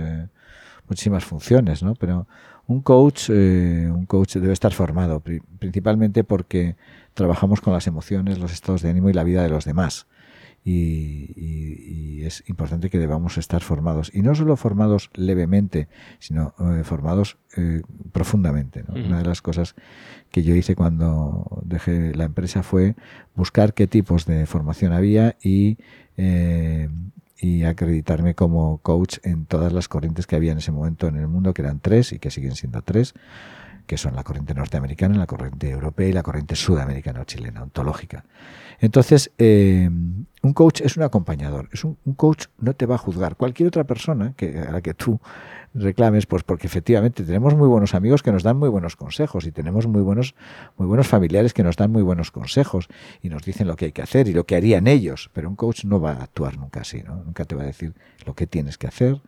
[0.87, 1.95] muchísimas funciones, ¿no?
[1.95, 2.27] Pero
[2.67, 5.23] un coach, un coach debe estar formado,
[5.57, 6.75] principalmente porque
[7.15, 10.05] trabajamos con las emociones, los estados de ánimo y la vida de los demás
[10.65, 14.09] y, es importante que debamos estar formados.
[14.11, 18.83] Y no solo formados levemente, sino eh, formados eh, profundamente.
[18.89, 19.75] Una de las cosas
[20.31, 22.95] que yo hice cuando dejé la empresa fue
[23.35, 25.77] buscar qué tipos de formación había y,
[26.17, 26.89] eh,
[27.39, 31.27] y acreditarme como coach en todas las corrientes que había en ese momento en el
[31.27, 33.13] mundo, que eran tres y que siguen siendo tres
[33.85, 38.25] que son la corriente norteamericana, la corriente europea y la corriente sudamericana o chilena, ontológica.
[38.79, 39.89] Entonces, eh,
[40.45, 41.69] un coach es un acompañador.
[41.71, 43.35] Es un, coach no te va a juzgar.
[43.35, 45.19] Cualquier otra persona que, a la que tú
[45.73, 49.51] reclames, pues porque efectivamente tenemos muy buenos amigos que nos dan muy buenos consejos y
[49.51, 50.35] tenemos muy buenos,
[50.77, 52.87] muy buenos familiares que nos dan muy buenos consejos
[53.21, 55.29] y nos dicen lo que hay que hacer y lo que harían ellos.
[55.33, 57.15] Pero un coach no va a actuar nunca así, ¿no?
[57.23, 57.93] Nunca te va a decir
[58.25, 59.21] lo que tienes que hacer,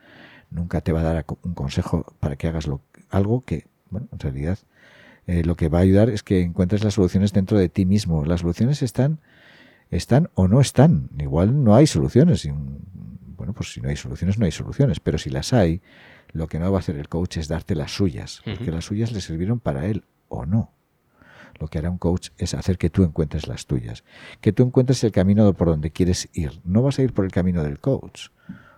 [0.50, 4.20] nunca te va a dar un consejo para que hagas lo, algo que, bueno, en
[4.20, 4.60] realidad
[5.28, 8.24] eh, lo que va a ayudar es que encuentres las soluciones dentro de ti mismo.
[8.26, 9.20] Las soluciones están
[9.90, 11.10] están o no están.
[11.18, 12.48] Igual no hay soluciones.
[13.38, 15.00] Bueno, pues si no hay soluciones, no hay soluciones.
[15.00, 15.82] Pero si las hay,
[16.32, 19.12] lo que no va a hacer el coach es darte las suyas, porque las suyas
[19.12, 20.72] le sirvieron para él o no.
[21.60, 24.04] Lo que hará un coach es hacer que tú encuentres las tuyas,
[24.42, 26.62] que tú encuentres el camino por donde quieres ir.
[26.64, 28.28] No vas a ir por el camino del coach,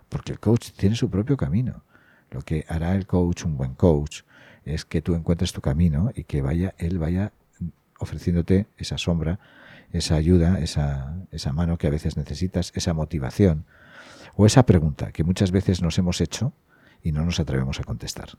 [0.08, 1.84] porque el coach tiene su propio camino.
[2.30, 4.22] Lo que hará el coach, un buen coach,
[4.64, 7.32] es que tú encuentres tu camino y que vaya, él vaya
[7.98, 9.40] ofreciéndote esa sombra
[9.92, 13.64] esa ayuda, esa, esa mano que a veces necesitas, esa motivación
[14.36, 16.52] o esa pregunta que muchas veces nos hemos hecho
[17.02, 18.30] y no nos atrevemos a contestar.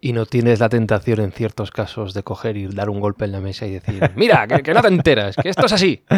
[0.00, 3.32] Y no tienes la tentación en ciertos casos de coger y dar un golpe en
[3.32, 6.02] la mesa y decir, mira, que, no te enteras, que esto es así.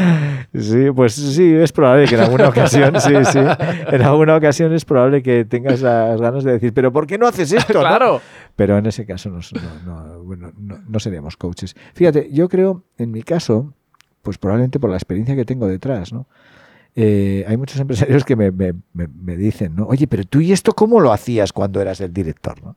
[0.53, 4.85] Sí, pues sí, es probable que en alguna ocasión, sí, sí, en alguna ocasión es
[4.85, 7.79] probable que tengas las ganas de decir, pero ¿por qué no haces esto?
[7.79, 8.21] claro.
[8.57, 9.39] Pero en ese caso no,
[9.87, 11.77] no, bueno, no, seríamos coaches.
[11.95, 13.75] Fíjate, yo creo, en mi caso,
[14.23, 16.27] pues probablemente por la experiencia que tengo detrás, ¿no?
[16.97, 19.87] Eh, hay muchos empresarios que me, dicen, ¿no?
[19.87, 22.77] Oye, pero tú y esto cómo lo hacías cuando eras el director, ¿no?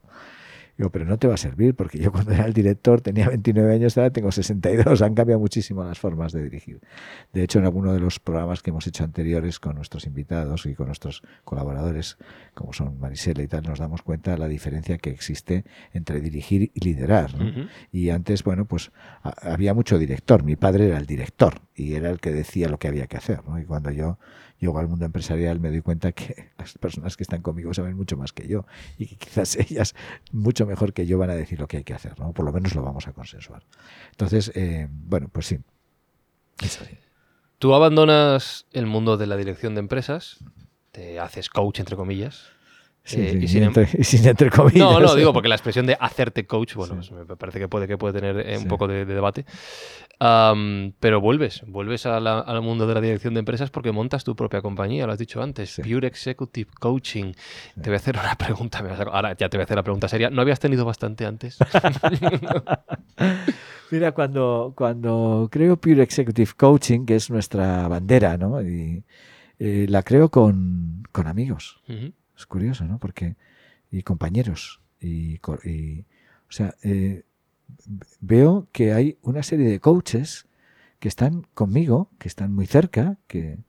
[0.78, 3.74] Digo, pero no te va a servir porque yo cuando era el director tenía 29
[3.76, 5.02] años, ahora tengo 62.
[5.04, 6.82] Han cambiado muchísimo las formas de dirigir.
[7.32, 10.74] De hecho, en alguno de los programas que hemos hecho anteriores con nuestros invitados y
[10.74, 12.18] con nuestros colaboradores,
[12.56, 16.72] como son Marisela y tal, nos damos cuenta de la diferencia que existe entre dirigir
[16.74, 17.36] y liderar.
[17.36, 17.68] ¿no?
[17.92, 20.44] Y antes, bueno, pues había mucho director.
[20.44, 23.42] Mi padre era el director y era el que decía lo que había que hacer.
[23.48, 23.60] ¿no?
[23.60, 24.18] Y cuando yo
[24.64, 28.18] llego al mundo empresarial me doy cuenta que las personas que están conmigo saben mucho
[28.18, 28.66] más que yo
[28.98, 29.96] y que quizás ellas
[30.32, 32.34] mucho mejor que yo van a decir lo que hay que hacer, ¿no?
[32.34, 33.64] Por lo menos lo vamos a consensuar.
[34.12, 35.60] Entonces, eh, bueno, pues sí.
[37.60, 40.40] Tú abandonas el mundo de la dirección de empresas,
[40.92, 42.52] te haces coach, entre comillas,
[43.06, 44.80] Sí, Eh, sí, y y, sin em- entre, y sin entre comillas.
[44.80, 47.10] No, no, digo porque la expresión de hacerte coach, bueno, Sí.
[47.12, 49.46] pues me parece que puede, que puede tener eh, un poco de, de debate.
[51.00, 54.38] Pero vuelves, vuelves a la- al mundo de la dirección de empresas porque montas tu
[54.38, 55.82] propia compañía, lo has dicho antes.
[55.84, 57.34] Pure Executive Coaching.
[57.76, 59.76] Te voy a hacer una pregunta, me vas a- ahora ya te voy a hacer
[59.76, 60.30] la pregunta seria.
[60.30, 61.58] ¿No habías tenido bastante antes?
[63.92, 68.62] Mira, cuando, cuando creo Pure Executive Coaching, que es nuestra bandera, ¿no?
[68.62, 69.04] Y,
[69.60, 71.80] eh, la creo con, con amigos.
[72.46, 73.00] Curioso, ¿no?
[73.00, 73.36] Porque,
[73.92, 74.82] y compañeros.
[75.00, 76.06] Y, y,
[76.50, 77.24] o sea, eh,
[78.20, 80.48] veo que hay una serie de coaches
[81.00, 83.60] que están conmigo, que están muy cerca, que,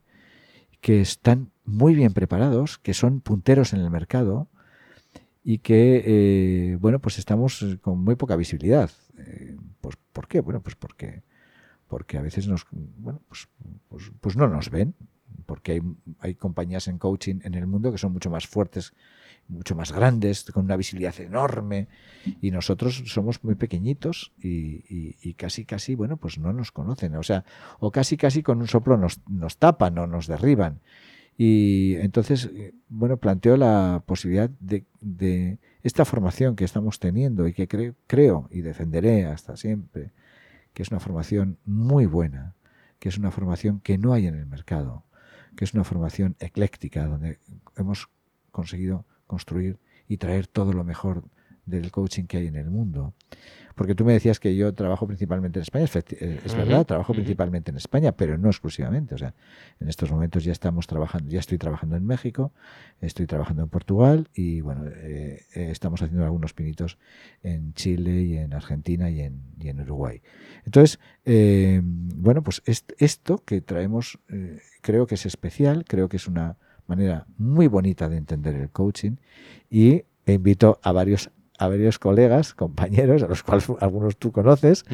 [0.80, 4.48] que están muy bien preparados, que son punteros en el mercado
[5.42, 8.90] y que, eh, bueno, pues estamos con muy poca visibilidad.
[9.18, 10.40] Eh, pues, ¿Por qué?
[10.40, 11.22] Bueno, pues porque,
[11.88, 13.48] porque a veces nos, bueno, pues,
[13.88, 14.94] pues, pues no nos ven,
[15.44, 15.80] porque hay,
[16.20, 18.94] hay compañías en coaching en el mundo que son mucho más fuertes,
[19.48, 21.88] mucho más grandes, con una visibilidad enorme,
[22.40, 24.84] y nosotros somos muy pequeñitos y,
[25.22, 27.44] y- casi, casi, bueno, pues no nos conocen, o sea,
[27.78, 30.80] o casi, casi con un soplo nos, nos tapan o nos derriban.
[31.36, 37.52] Y entonces, eh, bueno, planteo la posibilidad de, de esta formación que estamos teniendo y
[37.52, 40.12] que cre- creo y defenderé hasta siempre,
[40.72, 42.54] que es una formación muy buena,
[43.00, 45.04] que es una formación que no hay en el mercado,
[45.56, 47.38] que es una formación ecléctica, donde
[47.76, 48.08] hemos
[48.50, 51.24] conseguido construir y traer todo lo mejor
[51.66, 53.14] del coaching que hay en el mundo.
[53.74, 57.14] Porque tú me decías que yo trabajo principalmente en España, eh, es Ujú, verdad, trabajo
[57.14, 59.14] principalmente en España, pero no exclusivamente.
[59.14, 59.34] O sea,
[59.80, 62.52] en estos momentos ya estamos trabajando, ya estoy trabajando en México,
[63.00, 66.98] estoy trabajando en Portugal y bueno, eh, eh, estamos haciendo algunos pinitos
[67.42, 70.22] en Chile y en Argentina y en, y en Uruguay.
[70.64, 76.16] Entonces, eh, bueno, pues est- esto que traemos eh, creo que es especial, creo que
[76.16, 79.16] es una manera muy bonita de entender el coaching
[79.70, 84.84] y invito a varios a varios colegas, compañeros, a los cuales algunos tú conoces,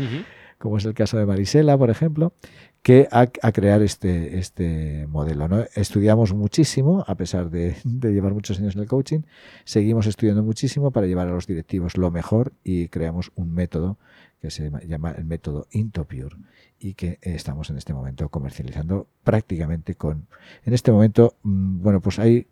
[0.58, 2.34] como es el caso de Marisela, por ejemplo,
[2.82, 5.48] que a, a crear este, este modelo.
[5.48, 5.64] ¿no?
[5.74, 9.20] Estudiamos muchísimo, a pesar de, de llevar muchos años en el coaching,
[9.64, 13.98] seguimos estudiando muchísimo para llevar a los directivos lo mejor y creamos un método
[14.40, 16.36] que se llama- el método Intopure
[16.78, 20.26] y que estamos en este momento comercializando prácticamente con...
[20.64, 22.46] En este momento, mm, bueno, pues hay,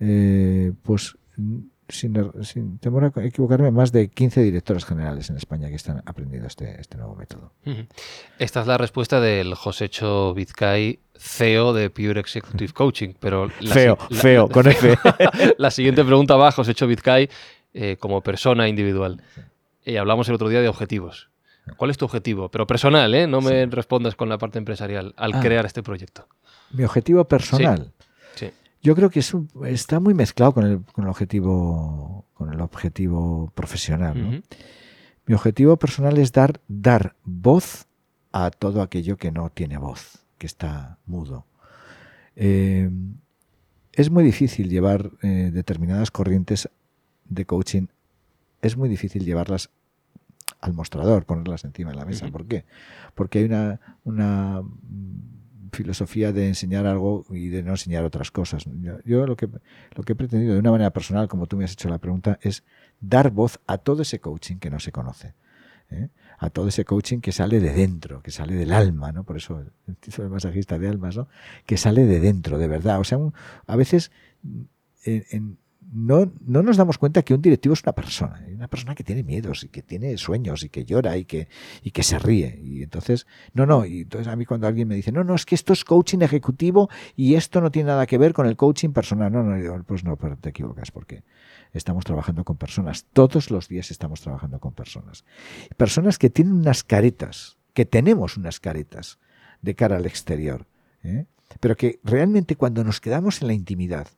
[0.00, 1.16] eh, pues
[1.88, 6.02] sin, er- sin temor a equivocarme, más de 15 directores generales en España que están
[6.06, 7.52] aprendiendo este, este nuevo método.
[8.38, 13.98] Esta es la respuesta del Josecho Vizcay, CEO de Pure Executive Coaching, pero la feo,
[14.10, 14.98] la- feo, la- con F.
[15.58, 17.28] La siguiente pregunta va a Josecho Vizcay
[17.74, 19.22] eh, como persona individual.
[19.84, 21.30] Eh, hablamos el otro día de objetivos.
[21.76, 22.48] ¿Cuál es tu objetivo?
[22.48, 23.26] Pero personal, ¿eh?
[23.26, 23.70] No me Sí.
[23.70, 25.40] respondas con la parte empresarial al Ah.
[25.40, 26.28] crear este proyecto.
[26.70, 27.92] Mi objetivo personal.
[27.95, 27.95] Sí.
[28.82, 32.60] Yo creo que es un- está muy mezclado con el, con el objetivo con el
[32.60, 34.14] objetivo profesional.
[34.22, 34.30] ¿no?
[35.26, 37.86] Mi objetivo personal es dar, dar voz
[38.30, 41.46] a todo aquello que no tiene voz, que está mudo.
[42.36, 42.90] Eh,
[43.92, 46.68] es muy difícil llevar eh, determinadas corrientes
[47.24, 47.86] de coaching,
[48.60, 49.70] es muy difícil llevarlas
[50.60, 52.26] al mostrador, ponerlas encima de la mesa.
[52.32, 52.64] ¿Por qué?
[53.14, 54.62] Porque hay una, una
[55.76, 58.64] filosofía de enseñar algo y de no enseñar otras cosas.
[59.04, 59.48] Yo, lo, que,
[59.94, 62.38] lo que he pretendido de una manera personal, como tú me has hecho la pregunta,
[62.42, 62.64] es
[63.00, 65.34] dar voz a todo ese coaching que no se conoce.
[65.90, 66.08] ¿eh?
[66.38, 69.22] A todo ese coaching que sale de dentro, que sale del alma, ¿no?
[69.24, 71.28] Por eso el masajista de almas, ¿no?
[71.64, 72.98] Que sale de dentro, de verdad.
[72.98, 73.18] O sea,
[73.66, 74.10] a veces
[75.04, 75.58] en-
[75.92, 78.54] no, no nos damos cuenta que un directivo es una persona, ¿eh?
[78.54, 81.48] una persona que tiene miedos y que tiene sueños y que llora y que,
[81.82, 82.58] y que se ríe.
[82.62, 85.46] Y entonces, no, no, y entonces a mí cuando alguien me dice, no, no, es
[85.46, 88.90] que esto es coaching ejecutivo y esto no tiene nada que ver con el coaching
[88.90, 89.32] personal.
[89.32, 91.22] No, no, pues no, pero te equivocas porque
[91.72, 93.06] estamos trabajando con personas.
[93.12, 95.24] Todos los días estamos trabajando con personas.
[95.76, 99.18] Personas que tienen unas caretas, que tenemos unas caretas
[99.62, 100.66] de cara al exterior,
[101.02, 101.26] ¿eh?
[101.60, 104.08] pero que realmente cuando nos quedamos en la intimidad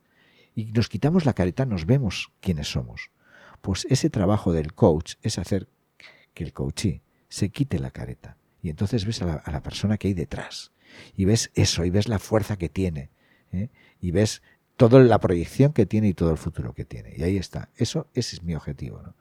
[0.59, 3.13] y nos quitamos la careta nos vemos quiénes somos.
[3.61, 5.69] Pues ese trabajo del coach es hacer
[6.35, 8.37] que el coachee se quite la careta.
[8.61, 10.73] Y entonces ves a la, a la persona que hay detrás.
[11.17, 13.11] Y ves eso, y ves la fuerza que tiene.
[13.53, 13.69] ¿eh?
[14.01, 14.43] Y ves
[14.77, 17.15] toda la proyección que tiene y todo el futuro que tiene.
[17.17, 17.69] Y ahí está.
[17.77, 19.01] Eso, ese es mi objetivo.
[19.01, 19.15] ¿no?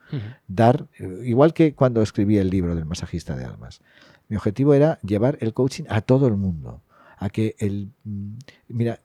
[0.47, 3.81] Dar, eh, igual que cuando escribí el libro del masajista de almas,
[4.27, 6.81] mi objetivo era llevar el coaching a todo el mundo.
[7.19, 7.91] A que el.
[8.05, 8.37] mm,
[8.69, 9.01] Mira,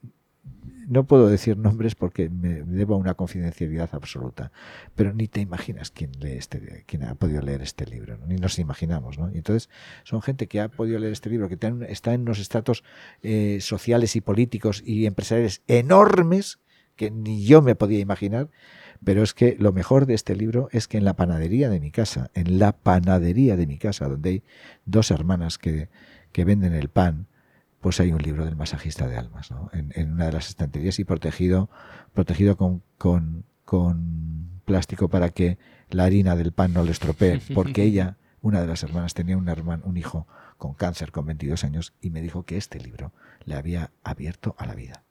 [0.93, 4.53] no puedo decir nombres porque me debo a una confidencialidad absoluta,
[4.95, 9.19] pero ni te imaginas quién lee este, ha podido leer este libro, ni nos imaginamos,
[9.19, 9.33] ¿no?
[9.33, 9.71] Y entonces
[10.05, 12.85] son gente que ha podido leer este libro, que está en unos estratos
[13.23, 16.59] eh, sociales y políticos y empresariales enormes
[16.95, 18.51] que ni yo me podía imaginar,
[19.03, 21.91] pero es que lo mejor de este libro es que en la panadería de mi
[21.91, 24.43] casa, en la panadería de mi casa, donde hay
[24.85, 25.89] dos hermanas que
[26.45, 27.29] venden el pan,
[27.83, 29.69] pues hay un libro del masajista de almas, ¿no?
[29.75, 31.69] en, en una de las estanterías y protegido,
[32.15, 35.59] protegido con, con, con plástico para que
[35.91, 39.49] la harina del pan no le estropee, porque ella, una de las hermanas, tenía un,
[39.49, 43.13] hermano, un hijo con cáncer con 22 años y me dijo que este libro
[43.45, 45.03] le había abierto a la vida.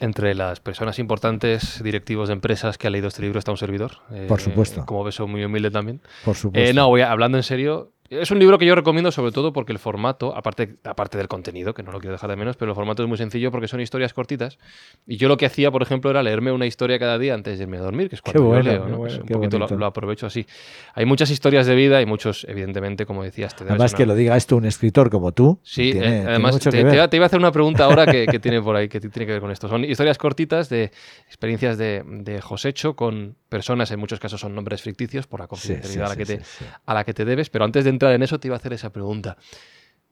[0.00, 3.98] Entre las personas importantes, directivos de empresas que ha leído este libro está un servidor.
[4.10, 4.84] eh, Por supuesto.
[4.86, 6.00] Como beso muy humilde también.
[6.24, 6.68] Por supuesto.
[6.68, 7.92] Eh, no, voy a- hablando en serio.
[8.10, 11.72] Es un libro que yo recomiendo sobre todo porque el formato, aparte, aparte del contenido,
[11.72, 13.80] que no lo quiero dejar de menos, pero el formato es muy sencillo porque son
[13.80, 14.58] historias cortitas.
[15.06, 17.64] Y yo lo que hacía, por ejemplo, era leerme una historia cada día antes de
[17.64, 18.86] irme a dormir, que es cuando bueno, leo.
[18.88, 18.98] ¿no?
[18.98, 20.46] bueno, Es un poquito lo, aprovecho así.
[20.94, 24.14] Hay muchas historias de vida y muchos, evidentemente, como decías, te Además una- que lo
[24.14, 25.58] diga esto un escritor como tú.
[25.62, 27.86] Sí, tiene, eh, tiene además mucho te, te iba, te iba a hacer una pregunta
[27.86, 29.66] ahora que, que tiene por ahí, que tiene que ver con esto.
[29.66, 30.90] Son historias cortitas de
[31.26, 35.56] experiencias de, de Josecho con personas, en muchos casos son nombres ficticios por la Sí,
[35.56, 36.42] sí, confidencialidad a, la sí, que te,
[36.86, 38.72] a la que te debes, pero antes de entrar en eso te iba a hacer
[38.72, 39.36] esa pregunta.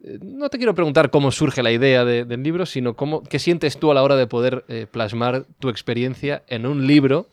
[0.04, 3.38] Eh, No te quiero preguntar cómo surge la idea de- del libro, sino cómo, qué
[3.38, 7.28] sientes tú a la hora de poder eh, plasmar tu experiencia en un libro,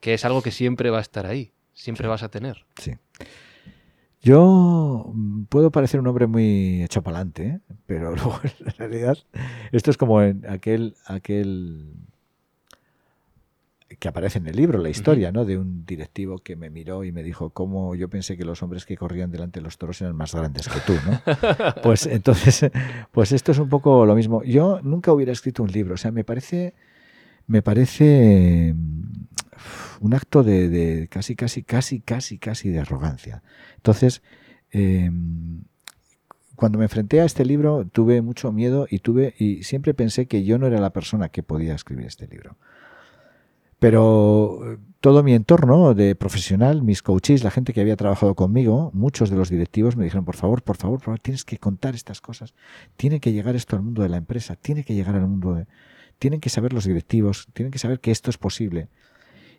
[0.00, 2.64] que es algo que siempre va a estar ahí, siempre vas a tener.
[2.80, 2.92] Sí.
[4.22, 7.60] Yo mm, puedo parecer un hombre muy hecho pa'lante, ¿eh?
[7.86, 9.16] pero luego en realidad
[9.72, 11.94] esto es como en aquel, aquel
[14.00, 15.44] que aparece en el libro, la historia, ¿no?
[15.44, 18.86] De un directivo que me miró y me dijo cómo yo pensé que los hombres
[18.86, 21.20] que corrían delante de los toros eran más grandes que tú, ¿no?
[21.82, 22.70] Pues entonces,
[23.12, 24.42] pues esto es un poco lo mismo.
[24.42, 26.74] Yo nunca hubiera escrito un libro, o sea, me parece,
[27.46, 29.26] me parece mm,
[30.00, 33.42] un acto de, de casi, casi, casi, casi, casi de arrogancia.
[33.76, 34.22] Entonces,
[34.72, 35.10] eh,
[36.56, 40.44] cuando me enfrenté a este libro tuve mucho miedo y tuve y siempre pensé que
[40.44, 42.56] yo no era la persona que podía escribir este libro.
[43.80, 48.90] Pero eh, todo mi entorno de profesional, mis coaches, la gente que había trabajado conmigo,
[48.92, 51.94] muchos de los directivos me dijeron, por favor, por favor, por favor, tienes que contar
[51.94, 52.54] estas cosas.
[52.96, 55.66] Tiene que llegar esto al mundo de la empresa, tiene que llegar al mundo de...
[56.18, 58.88] Tienen que saber los directivos, tienen que saber que esto es posible.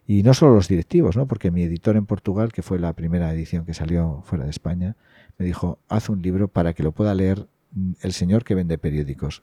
[0.05, 1.27] Y no solo los directivos, ¿no?
[1.27, 4.95] porque mi editor en Portugal, que fue la primera edición que salió fuera de España,
[5.39, 8.77] me dijo, haz un libro para que lo pueda leer mm, el señor que vende
[8.77, 9.41] periódicos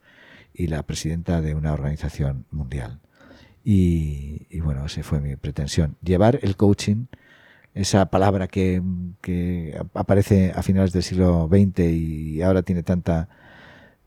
[0.54, 3.00] y la presidenta de una organización mundial.
[3.70, 5.98] Y, y bueno, esa fue mi pretensión.
[6.02, 7.04] Llevar el coaching,
[7.74, 8.80] esa palabra que,
[9.20, 13.28] que aparece a finales del siglo XX y ahora tiene tanta,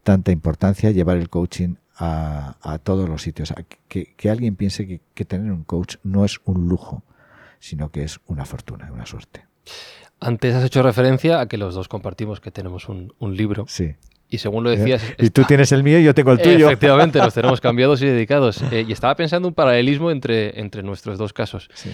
[0.01, 3.53] tanta importancia, llevar el coaching a, a todos los sitios.
[3.87, 7.03] Que, que alguien piense que, que tener un coach no es un lujo,
[7.59, 9.45] sino que es una fortuna, una suerte.
[10.19, 13.65] Antes has hecho referencia a que los dos compartimos que tenemos un, un libro.
[13.67, 13.93] Sí.
[14.33, 15.03] Y según lo decías...
[15.19, 16.67] Y tú tienes el mío y yo tengo el tuyo.
[16.67, 18.63] Efectivamente, los tenemos cambiados y dedicados.
[18.71, 21.69] Eh, y estaba pensando un paralelismo entre, entre nuestros dos casos.
[21.73, 21.91] Sí.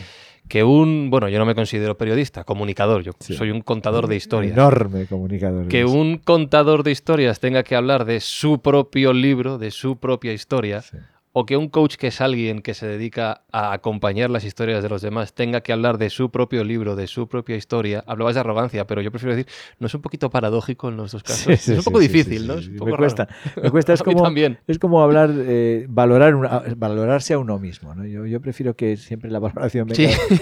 [0.47, 3.33] Que un, bueno, yo no me considero periodista, comunicador, yo Sí.
[3.35, 4.53] soy un contador de historias.
[4.53, 5.67] Enorme comunicador.
[5.67, 10.31] Que un contador de historias tenga que hablar de su propio libro, de su propia
[10.31, 10.95] historia, Sí.
[11.33, 14.89] O que un coach que es alguien que se dedica a acompañar las historias de
[14.89, 18.03] los demás tenga que hablar de su propio libro, de su propia historia.
[18.07, 21.21] Hablabas de arrogancia, pero yo prefiero decir, ¿no es un poquito paradójico en los dos
[21.21, 21.43] casos?
[21.43, 22.55] Sí, sí, es un poco sí, difícil, ¿no?
[22.55, 23.27] Es Me cuesta,
[23.61, 23.93] me cuesta.
[23.93, 24.57] Es como, también.
[24.65, 27.93] es como hablar, eh, valorar una- valorarse a uno mismo.
[27.93, 28.05] ¿no?
[28.05, 29.87] Yo, yo prefiero que siempre la valoración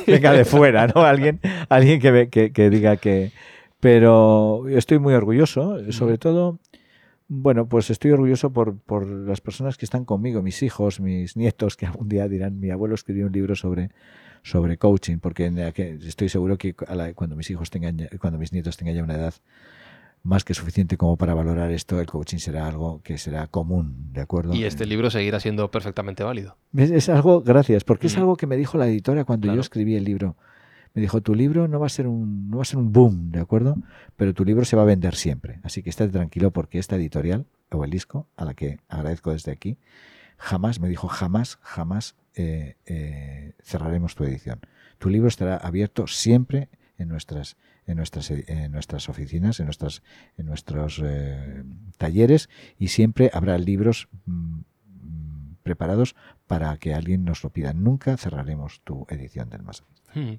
[0.08, 1.02] venga, de fuera, ¿no?
[1.02, 3.32] Alguien, alguien que, que diga que.
[3.80, 6.60] Pero estoy muy orgulloso, sobre todo.
[7.28, 11.76] Bueno, pues estoy orgulloso por, por las personas que están conmigo, mis hijos, mis nietos,
[11.76, 13.90] que algún día dirán, mi abuelo escribió un libro sobre,
[14.44, 15.48] sobre coaching, porque
[16.06, 19.16] estoy seguro que a la- cuando mis hijos tengan, cuando mis nietos tengan ya una
[19.16, 19.34] edad
[20.22, 24.22] más que suficiente como para valorar esto, el coaching será algo que será común, ¿de
[24.22, 24.54] acuerdo?
[24.54, 26.58] Y este libro seguirá siendo perfectamente válido.
[26.78, 28.20] es, es algo, gracias, porque es Mm.
[28.20, 29.56] algo que me dijo la editora cuando Claro.
[29.56, 30.36] yo escribí el libro.
[30.96, 33.32] Me dijo, tu libro no va a ser un, no va a ser un boom,
[33.32, 33.76] ¿de acuerdo?
[34.16, 35.60] Pero tu libro se va a vender siempre.
[35.62, 39.78] Así que estate tranquilo porque esta editorial, Obelisco, a la que agradezco desde aquí,
[40.38, 44.62] jamás, me dijo, jamás, jamás eh, eh, cerraremos tu edición.
[44.98, 50.02] Tu libro estará abierto siempre en nuestras en nuestras en nuestras oficinas, en nuestras
[50.38, 51.64] en nuestros eh,
[51.98, 54.62] talleres y siempre habrá libros mm,
[55.62, 56.16] preparados
[56.48, 57.74] para que alguien nos lo pida.
[57.74, 59.96] Nunca cerraremos tu edición del masajista.
[60.14, 60.38] Hmm.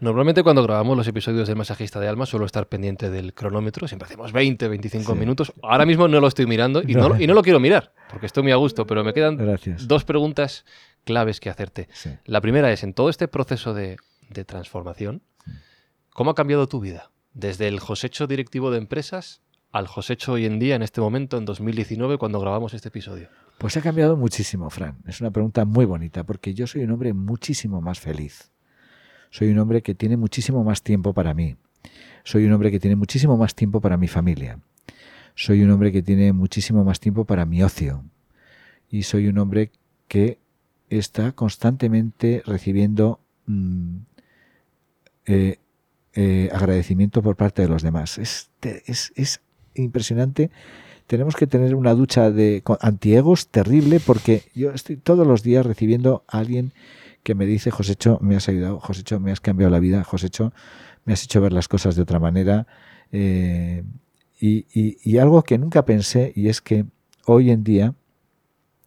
[0.00, 4.06] Normalmente cuando grabamos los episodios del masajista de alma suelo estar pendiente del cronómetro, siempre
[4.06, 5.18] hacemos 20, 25 Sí.
[5.18, 5.52] minutos.
[5.62, 8.26] Ahora mismo no lo estoy mirando y no, lo- y no lo quiero mirar, porque
[8.26, 9.86] estoy muy a gusto, pero me quedan Gracias.
[9.86, 10.64] dos preguntas
[11.04, 11.88] claves que hacerte.
[11.92, 12.10] Sí.
[12.24, 13.96] La primera es, en todo este proceso de,
[14.30, 15.22] de transformación,
[16.10, 17.10] ¿cómo ha cambiado tu vida?
[17.34, 19.40] Desde el Josecho directivo de empresas
[19.70, 23.28] al Josecho hoy en día, en este momento, en 2019, cuando grabamos este episodio.
[23.62, 24.96] Pues ha cambiado muchísimo, Fran.
[25.06, 28.50] Es una pregunta muy bonita porque yo soy un hombre muchísimo más feliz.
[29.30, 31.54] Soy un hombre que tiene muchísimo más tiempo para mí.
[32.24, 34.58] Soy un hombre que tiene muchísimo más tiempo para mi familia.
[35.36, 38.04] Soy un hombre que tiene muchísimo más tiempo para mi ocio.
[38.90, 39.70] Y soy un hombre
[40.08, 40.38] que
[40.90, 43.96] está constantemente recibiendo mm,
[45.26, 45.58] eh,
[46.14, 48.18] eh, agradecimiento por parte de los demás.
[48.18, 49.40] Es, es, es
[49.74, 50.50] impresionante.
[51.12, 56.24] Tenemos que tener una ducha de antiegos terrible porque yo estoy todos los días recibiendo
[56.26, 56.72] a alguien
[57.22, 60.54] que me dice, Josecho, me has ayudado, Josecho, me has cambiado la vida, Josecho,
[61.04, 62.66] me has hecho ver las cosas de otra manera.
[63.10, 63.84] eh,
[64.40, 66.86] y algo que nunca pensé, y es que
[67.26, 67.94] hoy en día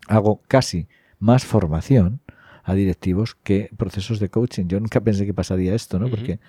[0.08, 0.88] hago casi
[1.20, 2.22] más formación
[2.68, 4.66] a directivos que procesos de coaching.
[4.68, 6.10] Yo nunca pensé que pasaría esto, ¿no?
[6.10, 6.40] Porque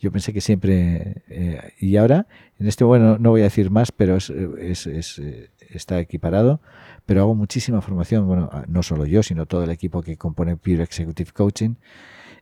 [0.00, 1.22] yo pensé que siempre...
[1.28, 2.26] eh, y ahora,
[2.58, 6.60] en este bueno, no voy a decir más, pero es, es- es, eh, está equiparado,
[7.04, 10.82] pero hago muchísima formación, bueno, no solo yo, sino todo el equipo que compone Pure
[10.84, 11.74] Executive Coaching.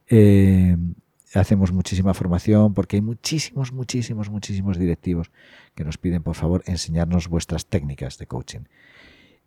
[0.08, 0.76] Eh,
[1.34, 5.30] hacemos muchísima formación porque hay muchísimos, muchísimos, muchísimos directivos
[5.74, 8.60] que nos piden, por favor, enseñarnos vuestras técnicas de coaching.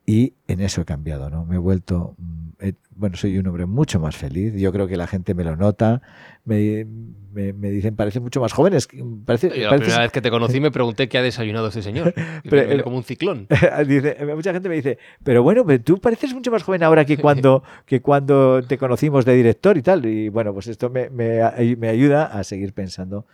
[0.09, 1.45] Y en eso he cambiado, ¿no?
[1.45, 2.47] Me he vuelto, mm,
[2.95, 4.53] bueno, soy un hombre mucho más feliz.
[4.55, 6.01] Yo creo que la gente me lo nota.
[6.45, 6.85] Me,
[7.33, 8.87] me- me dicen, parecen mucho más jóvenes.
[8.87, 11.81] que- Parece, la pareces- primera vez que te conocí me pregunté qué ha desayunado este
[11.83, 12.13] señor.
[12.49, 13.47] Pero, me como un ciclón.
[13.87, 17.17] Dice- mucha gente me dice, pero bueno, pero tú pareces mucho más joven ahora que
[17.17, 20.05] cuando, que cuando te conocimos de director y tal.
[20.05, 21.41] Y bueno, pues esto me, me-
[21.77, 23.25] me ayuda a seguir pensando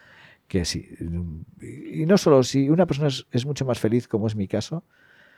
[0.47, 0.89] que sí.
[1.93, 4.83] Y no solo si una persona es, es mucho más feliz, como es mi caso,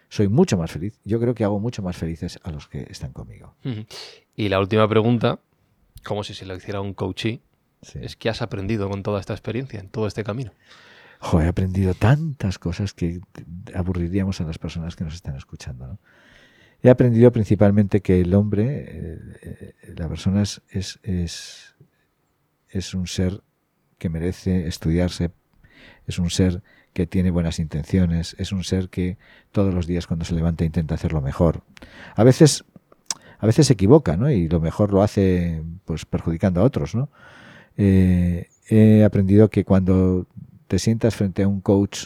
[0.10, 1.00] soy mucho más feliz.
[1.04, 3.56] Yo creo que hago mucho más felices a los que están conmigo.
[4.36, 5.40] Y la última pregunta,
[6.04, 7.42] como si se lo hiciera un coachee,
[7.82, 8.00] Sí.
[8.02, 10.52] es ¿qué has aprendido con toda esta experiencia, en todo este camino?
[11.20, 13.22] Jo, he aprendido tantas cosas que
[13.76, 15.86] aburriríamos a las personas que nos están escuchando.
[15.88, 16.00] ¿no?
[16.82, 21.76] He aprendido principalmente que el hombre, eh, eh, la persona es, es, es,
[22.70, 23.42] es un ser
[24.00, 25.32] que merece estudiarse,
[26.08, 26.64] es un ser
[26.96, 29.18] que tiene buenas intenciones, es un ser que
[29.52, 31.62] todos los días cuando se levanta intenta hacerlo mejor.
[32.16, 32.64] A veces,
[33.38, 34.32] a veces se equivoca, ¿no?
[34.32, 37.10] Y lo mejor lo hace pues perjudicando a otros, ¿no?
[37.76, 40.26] Eh, he aprendido que cuando
[40.70, 42.06] te sientas frente a un coach,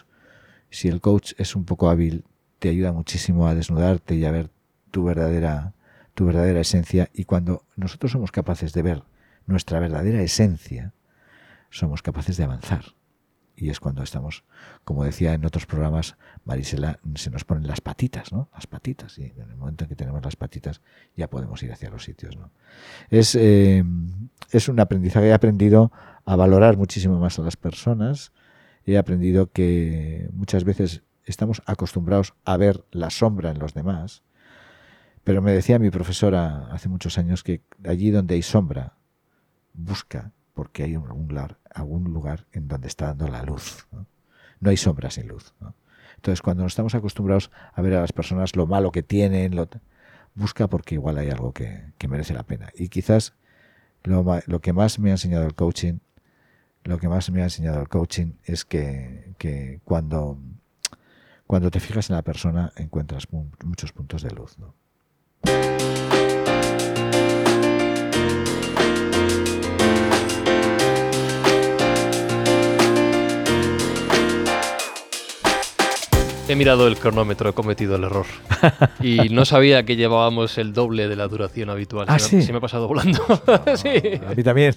[0.72, 2.26] si el coach es un poco hábil,
[2.58, 4.50] te ayuda muchísimo a desnudarte y a ver
[4.90, 5.76] tu verdadera,
[6.16, 7.12] tu verdadera esencia.
[7.14, 9.04] Y cuando nosotros somos capaces de ver
[9.46, 10.94] nuestra verdadera esencia,
[11.70, 12.86] somos capaces de avanzar.
[13.62, 14.46] Y es cuando estamos,
[14.86, 18.50] como decía en otros programas, Marisela, se nos ponen las patitas, ¿no?
[18.54, 19.20] Las patitas.
[19.20, 20.82] Y en el momento en que tenemos las patitas,
[21.18, 22.52] ya podemos ir hacia los sitios, ¿no?
[23.10, 23.84] Es, eh,
[24.52, 25.28] es un aprendizaje.
[25.28, 25.92] He aprendido
[26.24, 28.32] a valorar muchísimo más a las personas.
[28.86, 34.24] He aprendido que muchas veces estamos acostumbrados a ver la sombra en los demás.
[35.26, 38.96] Pero me decía mi profesora hace muchos años que allí donde hay sombra,
[39.74, 43.88] busca porque hay algún lugar, algún lugar en donde está dando la luz.
[43.94, 44.06] ¿no?
[44.70, 45.54] Hay sombra sin luz.
[46.18, 49.56] Entonces, cuando nos estamos acostumbrados a ver a las personas lo malo que tienen,
[50.36, 52.72] busca porque igual hay algo que, merece la pena.
[52.76, 53.36] Y quizás
[54.04, 56.00] lo, que más me ha enseñado el coaching,
[56.84, 60.42] lo que más me ha enseñado el coaching es que, cuando,
[61.72, 64.58] te fijas en la persona encuentras mu- muchos puntos de luz.
[76.50, 78.26] He mirado el cronómetro, he cometido el error.
[79.02, 82.08] Y no sabía que llevábamos el doble de la duración habitual.
[82.10, 82.48] Ah, se, me, ¿sí?
[82.48, 83.20] se me ha pasado volando.
[83.76, 83.90] sí.
[84.28, 84.76] A mí también.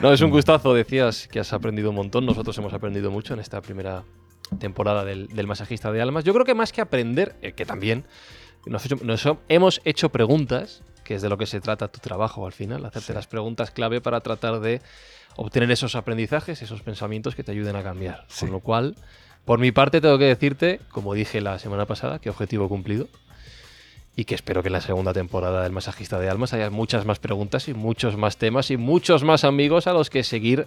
[0.00, 0.72] No, es un gustazo.
[0.74, 2.24] Decías que has aprendido un montón.
[2.26, 4.02] Nosotros hemos aprendido mucho en esta primera
[4.58, 6.24] temporada del, del masajista de almas.
[6.24, 8.04] Yo creo que más que aprender, eh, que también
[8.66, 12.46] nos, hecho- nos hemos hecho preguntas, que es de lo que se trata tu trabajo
[12.46, 14.80] al final, hacerte las preguntas clave para tratar de
[15.36, 18.26] obtener esos aprendizajes, esos pensamientos que te ayuden a cambiar.
[18.40, 18.96] Con lo cual,
[19.44, 23.08] por mi parte tengo que decirte, como dije la semana pasada, que objetivo cumplido.
[24.16, 27.18] y que espero que en la segunda temporada del Masajista de Almas haya muchas más
[27.18, 30.66] preguntas y muchos más temas y muchos más amigos a los que seguir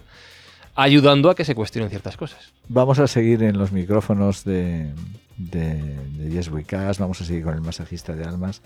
[0.74, 2.52] ayudando a que se cuestionen ciertas cosas.
[2.68, 4.92] Vamos a seguir en los micrófonos de,
[5.36, 5.74] de,
[6.16, 8.60] de Yes We Cast, vamos a seguir con el Masajista de Almas.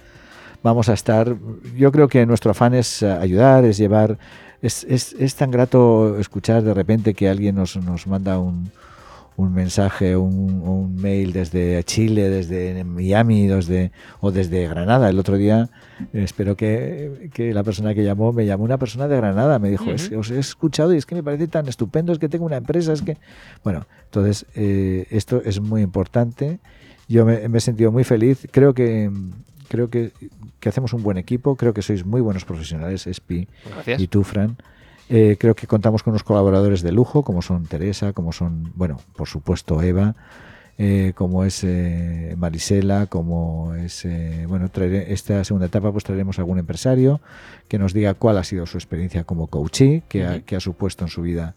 [0.63, 1.37] Vamos a estar,
[1.77, 4.19] yo creo que nuestro afán es eh, ayudar, es llevar,
[4.63, 8.73] es, es, es tan grato escuchar de repente que alguien nos, nos manda un,
[9.39, 15.09] un mensaje, un, un, mail desde Chile, desde Miami, desde, o desde Granada.
[15.09, 15.71] El otro día,
[16.13, 19.71] eh, espero que, que, la persona que llamó, me llamó una persona de Granada, me
[19.71, 19.95] dijo, uh -huh.
[19.95, 22.47] es que os he escuchado y es que me parece tan estupendo, es que tengo
[22.47, 23.17] una empresa, es que...
[23.63, 26.59] Bueno, entonces, eh, esto es muy importante.
[27.07, 28.45] Yo me, me, he sentido muy feliz.
[28.51, 29.09] Creo que...
[29.69, 30.13] Creo que,
[30.61, 34.01] que hacemos un buen equipo, creo que sois muy buenos profesionales, Espi Gracias.
[34.01, 34.57] y tú, Fran.
[35.09, 39.01] Eh, creo que contamos con unos colaboradores de lujo, como son Teresa, como son, bueno,
[39.17, 40.15] por supuesto Eva,
[40.77, 44.07] eh, como es eh, Marisela, como es,
[44.47, 47.21] bueno, traeré, esta segunda etapa pues traeremos algún empresario
[47.69, 50.37] que nos diga cuál ha sido su experiencia como coachee, que, uh -huh.
[50.37, 51.55] ha, que ha supuesto en su vida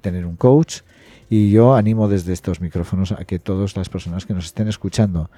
[0.00, 0.82] tener un coach.
[1.28, 5.28] Y yo animo desde estos micrófonos a que todas las personas que nos estén escuchando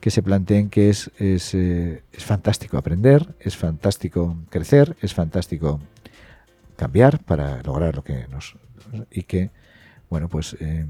[0.00, 5.80] que se planteen que es, es, eh, es fantástico aprender, es fantástico crecer, es fantástico
[6.80, 8.56] cambiar para lograr lo que nos
[9.10, 9.50] y que
[10.08, 10.86] bueno pues eh,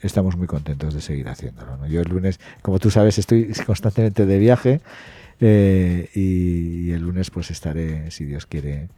[0.00, 1.86] estamos muy contentos de seguir haciéndolo ¿no?
[1.86, 4.80] yo el lunes como tú sabes estoy constantemente de viaje
[5.40, 8.88] eh, y, y, el lunes pues estaré si Dios quiere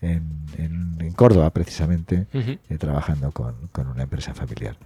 [0.00, 0.22] en,
[0.58, 2.58] en, en Córdoba precisamente uh -huh.
[2.68, 4.76] eh, trabajando con, con, una empresa familiar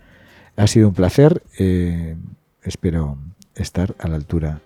[0.56, 2.16] ha sido un placer eh,
[2.62, 3.16] espero
[3.54, 4.60] estar a la altura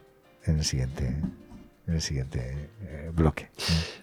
[0.45, 1.15] en el siguiente
[1.93, 3.49] en el siguiente eh, bloque.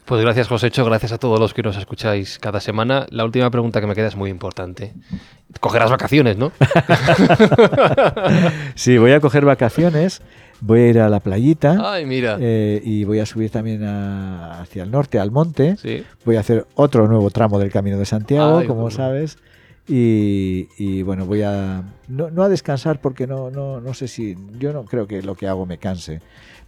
[0.05, 3.07] Pues gracias, Josécho, gracias a todos los que nos escucháis cada semana.
[3.09, 4.93] La última pregunta que me queda es muy importante.
[5.59, 6.51] Cogerás vacaciones, ¿no?
[8.75, 10.21] sí, voy a coger vacaciones.
[10.61, 11.77] Voy a ir a la playita.
[11.93, 12.37] Ay, mira.
[12.39, 15.77] Eh, y voy a subir también a, hacia el norte, al monte.
[15.77, 16.03] Sí.
[16.25, 19.37] Voy a hacer otro nuevo tramo del Camino de Santiago, Ay, como sabes.
[19.87, 24.37] Y, y, bueno, voy a no, no, a descansar porque no, no, no sé si
[24.59, 26.21] yo no creo que lo que hago me canse,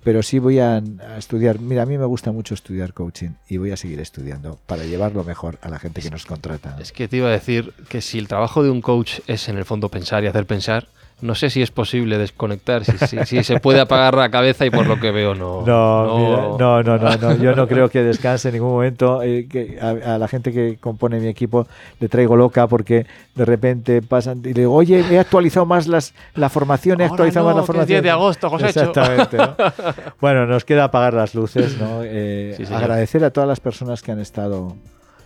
[0.04, 1.60] pero sí voy a, a, estudiar.
[1.60, 5.24] Mira, a mí me gusta mucho estudiar coaching y voy a seguir estudiando para llevarlo
[5.24, 6.78] mejor a la gente que nos contrata.
[6.80, 9.58] Es que te iba a decir que si el trabajo de un coach es en
[9.58, 10.88] el fondo pensar y hacer pensar,
[11.22, 14.70] no sé si es posible desconectar, si, si, si, se puede apagar la cabeza y
[14.70, 15.62] por lo que veo no.
[15.66, 19.22] No, no, mira, no, no, no, no, yo no creo que descanse en ningún momento.
[19.22, 21.68] Eh, que a, a, la gente que compone mi equipo
[22.00, 23.06] le traigo loca porque
[23.36, 27.14] de repente pasan y le digo, oye, he actualizado más las, la formación, he Ahora
[27.14, 27.88] actualizado no, más la formación.
[27.88, 28.68] Que 10 de agosto, José.
[28.68, 29.38] Exactamente.
[29.38, 29.56] ¿no?
[30.22, 32.02] bueno, nos queda apagar las luces, ¿no?
[32.14, 34.76] Eh, sí, agradecer a todas las personas que han estado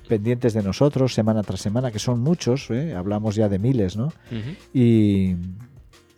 [0.08, 2.94] pendientes de nosotros semana tras semana, que son muchos, ¿eh?
[2.96, 4.06] hablamos ya de miles, ¿no?
[4.06, 4.56] Uh -huh.
[4.74, 5.36] Y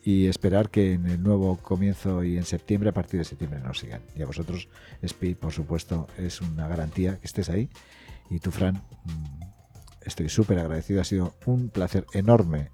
[0.07, 3.79] y esperar que en el nuevo comienzo y en septiembre, a partir de septiembre, nos
[3.79, 4.01] sigan.
[4.15, 4.69] Y a vosotros,
[5.01, 7.69] Speed, por supuesto, es una garantía que estés ahí.
[8.29, 9.43] Y tú, Fran, mm,
[10.05, 11.01] estoy súper agradecido.
[11.01, 12.71] Ha sido un placer enorme.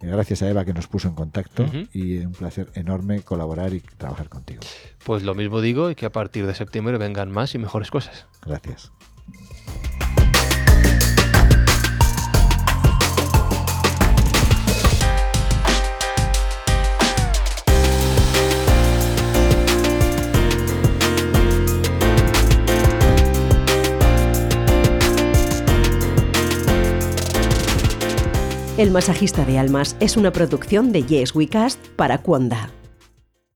[0.00, 1.88] Eh, Gracias a Eva que nos puso en contacto uh -huh.
[1.92, 4.62] y un placer enorme colaborar y trabajar contigo.
[5.04, 8.26] Pues lo mismo digo y que a partir de septiembre vengan más y mejores cosas.
[8.44, 8.90] Gracias.
[28.78, 32.68] El masajista de almas es una producción de Yes We Cast para Cuonda.